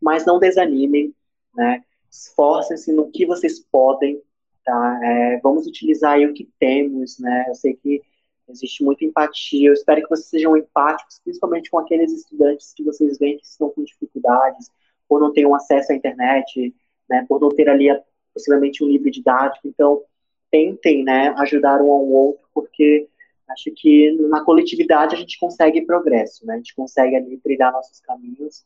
Mas 0.02 0.26
não 0.26 0.40
desanimem, 0.40 1.14
né? 1.56 1.84
Esforcem-se 2.12 2.92
no 2.92 3.10
que 3.10 3.26
vocês 3.26 3.60
podem, 3.60 4.22
tá? 4.64 5.00
É, 5.04 5.40
vamos 5.42 5.66
utilizar 5.66 6.20
o 6.20 6.34
que 6.34 6.50
temos, 6.60 7.18
né? 7.20 7.46
Eu 7.48 7.56
sei 7.56 7.74
que 7.76 8.02
existe 8.48 8.84
muita 8.84 9.06
empatia, 9.06 9.70
eu 9.70 9.74
espero 9.74 10.02
que 10.02 10.10
vocês 10.10 10.28
sejam 10.28 10.58
empáticos, 10.58 11.20
principalmente 11.24 11.72
com 11.72 11.80
aqueles 11.80 12.12
estudantes 12.12 12.74
que 12.74 12.84
vocês 12.84 13.18
veem 13.18 13.38
que 13.38 13.46
estão 13.46 13.70
com 13.70 13.84
dificuldades, 13.84 14.70
por 15.08 15.20
não 15.20 15.32
ter 15.32 15.46
um 15.46 15.56
acesso 15.56 15.92
à 15.92 15.96
internet, 15.96 16.76
né? 17.10 17.26
Por 17.28 17.40
não 17.40 17.50
ter 17.50 17.70
ali 17.70 17.88
possivelmente 18.34 18.84
um 18.84 18.88
livro 18.88 19.10
didático, 19.10 19.68
então 19.68 20.04
tentem, 20.52 21.04
né, 21.04 21.30
ajudar 21.38 21.82
um 21.82 21.92
ao 21.92 22.06
outro, 22.06 22.43
porque 22.54 23.08
acho 23.50 23.72
que 23.76 24.12
na 24.30 24.44
coletividade 24.44 25.16
a 25.16 25.18
gente 25.18 25.40
consegue 25.40 25.86
progresso, 25.86 26.46
né? 26.46 26.56
A 26.56 26.58
gente 26.58 26.76
consegue 26.76 27.16
ali 27.16 27.38
trilhar 27.38 27.72
nossos 27.72 28.00
caminhos. 28.00 28.66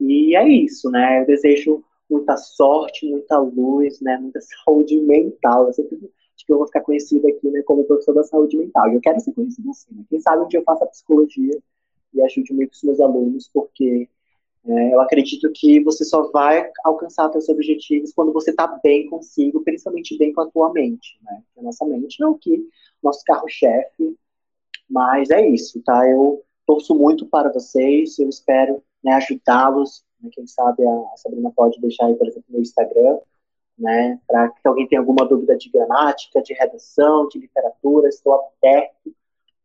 E 0.00 0.36
é 0.36 0.46
isso, 0.48 0.90
né? 0.90 1.22
Eu 1.22 1.26
desejo 1.26 1.84
muita 2.10 2.36
sorte, 2.36 3.08
muita 3.08 3.38
luz, 3.38 4.00
né, 4.00 4.16
muita 4.18 4.40
saúde 4.64 4.96
mental. 5.00 5.66
Eu 5.66 5.72
sempre 5.72 5.96
acho 5.96 6.46
que 6.46 6.52
eu 6.52 6.58
vou 6.58 6.66
ficar 6.66 6.80
conhecido 6.80 7.26
aqui 7.28 7.48
né, 7.50 7.62
como 7.62 7.84
professor 7.84 8.14
da 8.14 8.22
saúde 8.24 8.56
mental. 8.56 8.90
E 8.90 8.94
eu 8.94 9.00
quero 9.00 9.20
ser 9.20 9.32
conhecido 9.32 9.70
assim. 9.70 9.94
Né? 9.94 10.04
Quem 10.08 10.20
sabe 10.20 10.42
um 10.42 10.48
dia 10.48 10.60
eu 10.60 10.64
faça 10.64 10.86
psicologia 10.86 11.58
e 12.12 12.22
ajude 12.22 12.52
os 12.52 12.82
meus 12.82 13.00
alunos, 13.00 13.50
porque 13.52 14.08
eu 14.66 15.00
acredito 15.00 15.50
que 15.54 15.82
você 15.82 16.04
só 16.04 16.30
vai 16.30 16.70
alcançar 16.84 17.30
seus 17.30 17.48
objetivos 17.48 18.12
quando 18.12 18.32
você 18.32 18.50
está 18.50 18.66
bem 18.82 19.06
consigo, 19.08 19.62
principalmente 19.62 20.16
bem 20.16 20.32
com 20.32 20.40
a 20.40 20.50
tua 20.50 20.72
mente. 20.72 21.18
Né? 21.22 21.42
a 21.58 21.62
nossa 21.62 21.84
mente 21.84 22.22
é 22.22 22.26
o 22.26 22.34
que 22.34 22.66
nosso 23.02 23.22
carro-chefe. 23.24 24.16
Mas 24.88 25.30
é 25.30 25.46
isso, 25.46 25.82
tá? 25.82 26.08
Eu 26.08 26.42
torço 26.66 26.94
muito 26.94 27.26
para 27.26 27.52
vocês, 27.52 28.18
eu 28.18 28.28
espero 28.28 28.82
né, 29.02 29.12
ajudá-los 29.14 30.04
né? 30.24 30.30
Quem 30.32 30.46
sabe 30.46 30.82
a 30.86 31.16
Sabrina 31.16 31.52
pode 31.54 31.80
deixar 31.80 32.06
aí, 32.06 32.14
por 32.14 32.26
exemplo, 32.26 32.46
no 32.48 32.60
Instagram, 32.60 33.18
né? 33.78 34.18
Para 34.26 34.48
que 34.48 34.66
alguém 34.66 34.88
tenha 34.88 35.00
alguma 35.00 35.26
dúvida 35.26 35.56
de 35.56 35.68
gramática, 35.68 36.42
de 36.42 36.54
redação, 36.54 37.28
de 37.28 37.38
literatura, 37.38 38.08
estou 38.08 38.32
aberto 38.32 39.14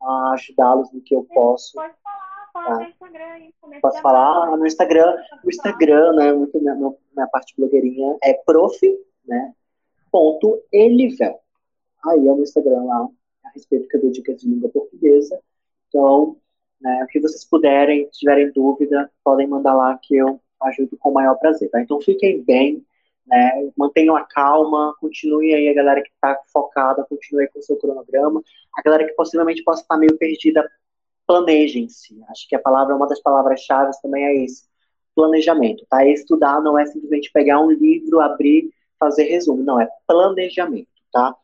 a 0.01 0.33
ajudá-los 0.33 0.91
no 0.91 1.01
que 1.01 1.15
eu 1.15 1.23
posso. 1.23 1.73
Pode 1.73 1.93
falar, 2.03 2.28
tá? 2.65 2.75
no 2.75 2.83
Instagram 2.83 3.25
aí. 3.25 3.53
Posso 3.81 4.01
falar 4.01 4.57
no 4.57 4.65
Instagram, 4.65 5.15
no 5.43 5.49
Instagram, 5.49 6.13
né? 6.13 6.33
Muito 6.33 6.59
minha, 6.59 6.75
minha 6.75 7.27
parte 7.31 7.53
blogueirinha 7.57 8.17
é 8.23 8.33
prof, 8.33 8.79
né? 9.25 9.53
Ponto 10.11 10.61
Elivel. 10.71 11.39
aí 12.05 12.27
ao 12.27 12.35
meu 12.35 12.43
Instagram 12.43 12.83
lá, 12.83 13.07
a 13.45 13.49
respeito 13.49 13.87
que 13.87 13.97
eu 13.97 14.01
dou 14.01 14.11
dicas 14.11 14.41
de 14.41 14.47
língua 14.47 14.69
portuguesa. 14.69 15.39
Então, 15.87 16.37
né, 16.81 17.03
o 17.03 17.07
que 17.07 17.19
vocês 17.19 17.43
puderem, 17.43 18.07
tiverem 18.11 18.51
dúvida, 18.51 19.11
podem 19.23 19.47
mandar 19.47 19.73
lá 19.73 19.97
que 20.01 20.15
eu 20.15 20.39
ajudo 20.63 20.97
com 20.97 21.09
o 21.09 21.13
maior 21.13 21.35
prazer, 21.35 21.69
tá? 21.69 21.81
Então 21.81 21.99
fiquem 21.99 22.41
bem, 22.41 22.83
né, 23.27 23.71
mantenham 23.77 24.15
a 24.15 24.23
calma, 24.23 24.95
continuem 24.99 25.53
aí 25.53 25.69
a 25.69 25.73
galera 25.73 26.01
que 26.01 26.09
está 26.09 26.39
focada, 26.51 27.05
continue 27.05 27.47
com 27.47 27.59
o 27.59 27.63
seu 27.63 27.77
cronograma. 27.77 28.41
A 28.77 28.81
galera 28.81 29.05
que 29.05 29.13
possivelmente 29.13 29.63
possa 29.63 29.81
estar 29.81 29.97
meio 29.97 30.17
perdida, 30.17 30.69
planejem-se. 31.29 32.19
Acho 32.27 32.49
que 32.49 32.55
a 32.55 32.59
palavra, 32.59 32.95
uma 32.95 33.07
das 33.07 33.21
palavras-chave 33.21 33.91
também 34.01 34.25
é 34.25 34.43
isso, 34.43 34.63
planejamento, 35.13 35.85
tá? 35.87 36.03
Estudar 36.03 36.59
não 36.59 36.77
é 36.77 36.87
simplesmente 36.87 37.31
pegar 37.31 37.61
um 37.61 37.69
livro, 37.69 38.19
abrir, 38.19 38.73
fazer 38.99 39.25
resumo, 39.25 39.61
não, 39.61 39.79
é 39.79 39.87
planejamento, 40.07 40.89
tá? 41.13 41.35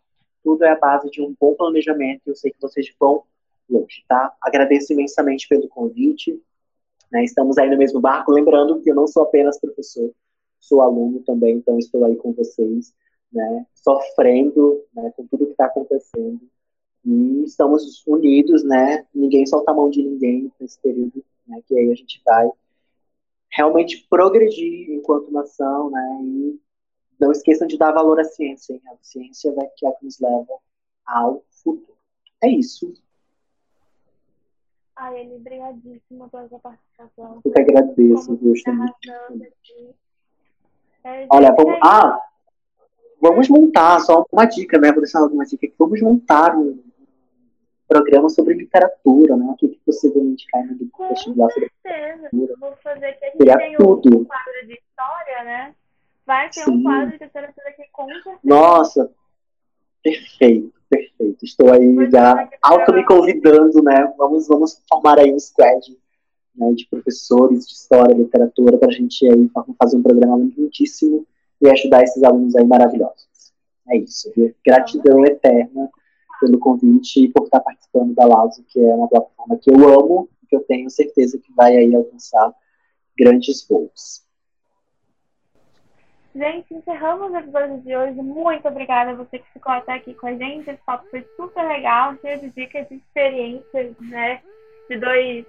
Tudo 0.43 0.65
é 0.65 0.71
a 0.71 0.75
base 0.75 1.11
de 1.11 1.21
um 1.21 1.35
bom 1.39 1.53
planejamento 1.53 2.23
e 2.25 2.31
eu 2.31 2.35
sei 2.35 2.49
que 2.49 2.59
vocês 2.59 2.91
vão 2.99 3.23
longe, 3.69 4.03
tá? 4.07 4.33
Agradeço 4.41 4.91
imensamente 4.91 5.47
pelo 5.47 5.67
convite. 5.67 6.41
Né? 7.11 7.23
Estamos 7.23 7.59
aí 7.59 7.69
no 7.69 7.77
mesmo 7.77 8.01
barco, 8.01 8.31
lembrando 8.31 8.81
que 8.81 8.89
eu 8.89 8.95
não 8.95 9.05
sou 9.05 9.21
apenas 9.21 9.59
professor, 9.59 10.11
sou 10.59 10.81
aluno 10.81 11.19
também, 11.19 11.57
então 11.57 11.77
estou 11.77 12.03
aí 12.05 12.15
com 12.15 12.33
vocês, 12.33 12.91
né? 13.31 13.67
Sofrendo 13.75 14.83
né, 14.95 15.13
com 15.15 15.27
tudo 15.27 15.45
que 15.45 15.51
está 15.51 15.65
acontecendo. 15.65 16.41
E 17.05 17.43
estamos 17.43 18.03
unidos, 18.07 18.63
né? 18.63 19.05
Ninguém 19.13 19.45
solta 19.45 19.71
a 19.71 19.73
mão 19.75 19.89
de 19.89 20.01
ninguém 20.01 20.51
nesse 20.59 20.79
período, 20.79 21.23
né? 21.47 21.61
Que 21.67 21.77
aí 21.77 21.91
a 21.91 21.95
gente 21.95 22.21
vai 22.25 22.49
realmente 23.51 24.05
progredir 24.09 24.91
enquanto 24.91 25.31
nação, 25.31 25.91
né? 25.91 26.19
E 26.23 26.59
não 27.19 27.31
esqueçam 27.31 27.67
de 27.67 27.77
dar 27.77 27.91
valor 27.91 28.19
à 28.19 28.23
ciência, 28.23 28.73
hein? 28.73 28.81
A 28.87 28.95
ciência 29.01 29.53
vai 29.53 29.67
que 29.77 29.85
é 29.85 29.91
que 29.91 30.05
nos 30.05 30.19
leva 30.19 30.57
ao 31.05 31.43
futuro. 31.49 31.95
É 32.41 32.49
isso. 32.49 32.93
Ai, 34.95 35.21
Eli, 35.21 35.35
obrigadíssima 35.35 36.27
pela 36.29 36.47
sua 36.47 36.59
participação. 36.59 37.41
Eu 37.43 37.51
que 37.51 37.59
agradeço, 37.59 38.35
viu, 38.35 38.53
é, 41.03 41.27
Olha, 41.29 41.53
vamos, 41.53 41.73
é 41.73 41.79
ah, 41.83 42.19
vamos 43.21 43.47
montar, 43.47 43.99
só 43.99 44.25
uma 44.31 44.45
dica, 44.45 44.79
né? 44.79 44.91
Vou 44.91 45.01
deixar 45.01 45.19
alguma 45.19 45.45
dica 45.45 45.67
aqui. 45.67 45.75
Vamos 45.77 46.01
montar 46.01 46.57
um 46.57 46.81
programa 47.87 48.29
sobre 48.29 48.53
literatura, 48.55 49.35
né? 49.37 49.45
O 49.49 49.55
que 49.55 49.79
você 49.85 50.11
vai 50.11 50.23
indicar 50.23 50.65
no 50.65 50.77
vestibular 51.09 51.49
sobre 51.51 51.71
literatura. 51.83 52.55
Vou 52.59 52.75
fazer 52.83 53.13
que 53.13 53.25
a 53.25 53.27
gente 53.29 53.37
Seria 53.37 53.57
tem 53.57 53.77
tudo. 53.77 54.21
um 54.21 54.25
quadro 54.25 54.67
de 54.67 54.73
história, 54.73 55.43
né? 55.43 55.75
Vai 56.25 56.49
ter 56.49 56.61
Sim. 56.61 56.71
um 56.71 56.83
quadro 56.83 57.17
de 57.17 57.23
literatura 57.23 57.75
com 57.91 58.07
certeza. 58.07 58.39
Nossa, 58.43 59.11
perfeito, 60.03 60.73
perfeito. 60.89 61.45
Estou 61.45 61.71
aí 61.71 62.11
já 62.11 62.49
auto 62.61 62.93
me 62.93 63.05
convidando, 63.05 63.81
né? 63.81 64.13
Vamos, 64.17 64.47
vamos 64.47 64.81
formar 64.89 65.19
aí 65.19 65.31
um 65.31 65.39
squad 65.39 65.97
né, 66.55 66.71
de 66.73 66.87
professores 66.87 67.67
de 67.67 67.73
história, 67.73 68.13
literatura, 68.13 68.77
para 68.77 68.89
a 68.89 68.91
gente 68.91 69.25
aí 69.27 69.49
fazer 69.77 69.97
um 69.97 70.03
programa 70.03 70.37
lindíssimo 70.37 71.25
e 71.61 71.69
ajudar 71.69 72.03
esses 72.03 72.23
alunos 72.23 72.55
aí 72.55 72.65
maravilhosos. 72.65 73.53
É 73.89 73.97
isso. 73.97 74.31
Gratidão 74.65 75.23
eterna 75.25 75.89
pelo 76.39 76.59
convite 76.59 77.25
e 77.25 77.29
por 77.29 77.43
estar 77.43 77.59
participando 77.59 78.13
da 78.13 78.25
Lazo, 78.25 78.63
que 78.67 78.79
é 78.79 78.93
uma 78.93 79.07
plataforma 79.07 79.57
que 79.57 79.71
eu 79.71 79.75
amo 79.75 80.29
e 80.43 80.47
que 80.47 80.55
eu 80.55 80.61
tenho 80.61 80.89
certeza 80.89 81.39
que 81.39 81.51
vai 81.53 81.75
aí 81.75 81.95
alcançar 81.95 82.53
grandes 83.17 83.65
voos. 83.67 84.25
Gente, 86.35 86.73
encerramos 86.73 87.31
o 87.31 87.37
episódio 87.37 87.79
de 87.79 87.95
hoje. 87.95 88.21
Muito 88.21 88.67
obrigada 88.67 89.11
a 89.11 89.15
você 89.15 89.39
que 89.39 89.53
ficou 89.53 89.71
até 89.71 89.93
aqui 89.93 90.13
com 90.13 90.27
a 90.27 90.33
gente. 90.33 90.69
Esse 90.69 90.81
papo 90.85 91.07
foi 91.09 91.25
super 91.37 91.65
legal, 91.65 92.13
cheio 92.21 92.41
de 92.41 92.49
dicas 92.49 92.85
e 92.91 92.95
experiências, 92.95 93.95
né? 94.01 94.41
De 94.89 94.97
dois 94.97 95.45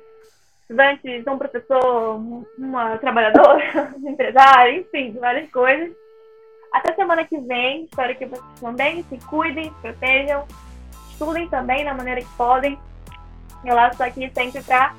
estudantes, 0.61 1.27
um 1.27 1.39
professor, 1.39 2.21
uma 2.57 2.99
trabalhadora, 2.99 3.95
um 4.01 4.11
empresário, 4.11 4.81
enfim, 4.83 5.11
várias 5.19 5.51
coisas. 5.51 5.93
Até 6.73 6.95
semana 6.95 7.25
que 7.25 7.39
vem. 7.39 7.85
Espero 7.85 8.17
que 8.17 8.27
vocês 8.27 8.61
também 8.61 9.03
se 9.05 9.19
cuidem, 9.27 9.65
se 9.65 9.81
protejam, 9.83 10.47
estudem 11.17 11.49
também 11.49 11.85
da 11.85 11.95
maneira 11.95 12.21
que 12.21 12.29
podem. 12.37 12.79
Eu 13.65 13.79
estou 13.79 14.07
aqui 14.07 14.31
sempre 14.35 14.63
para 14.63 14.93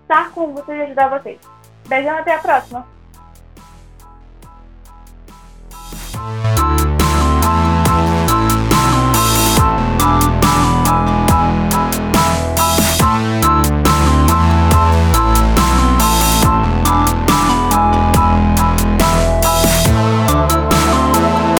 estar 0.00 0.30
com 0.30 0.54
vocês 0.54 0.78
e 0.78 0.82
ajudar 0.82 1.08
vocês. 1.08 1.40
Beijão, 1.88 2.16
até 2.16 2.34
a 2.34 2.38
próxima! 2.38 2.86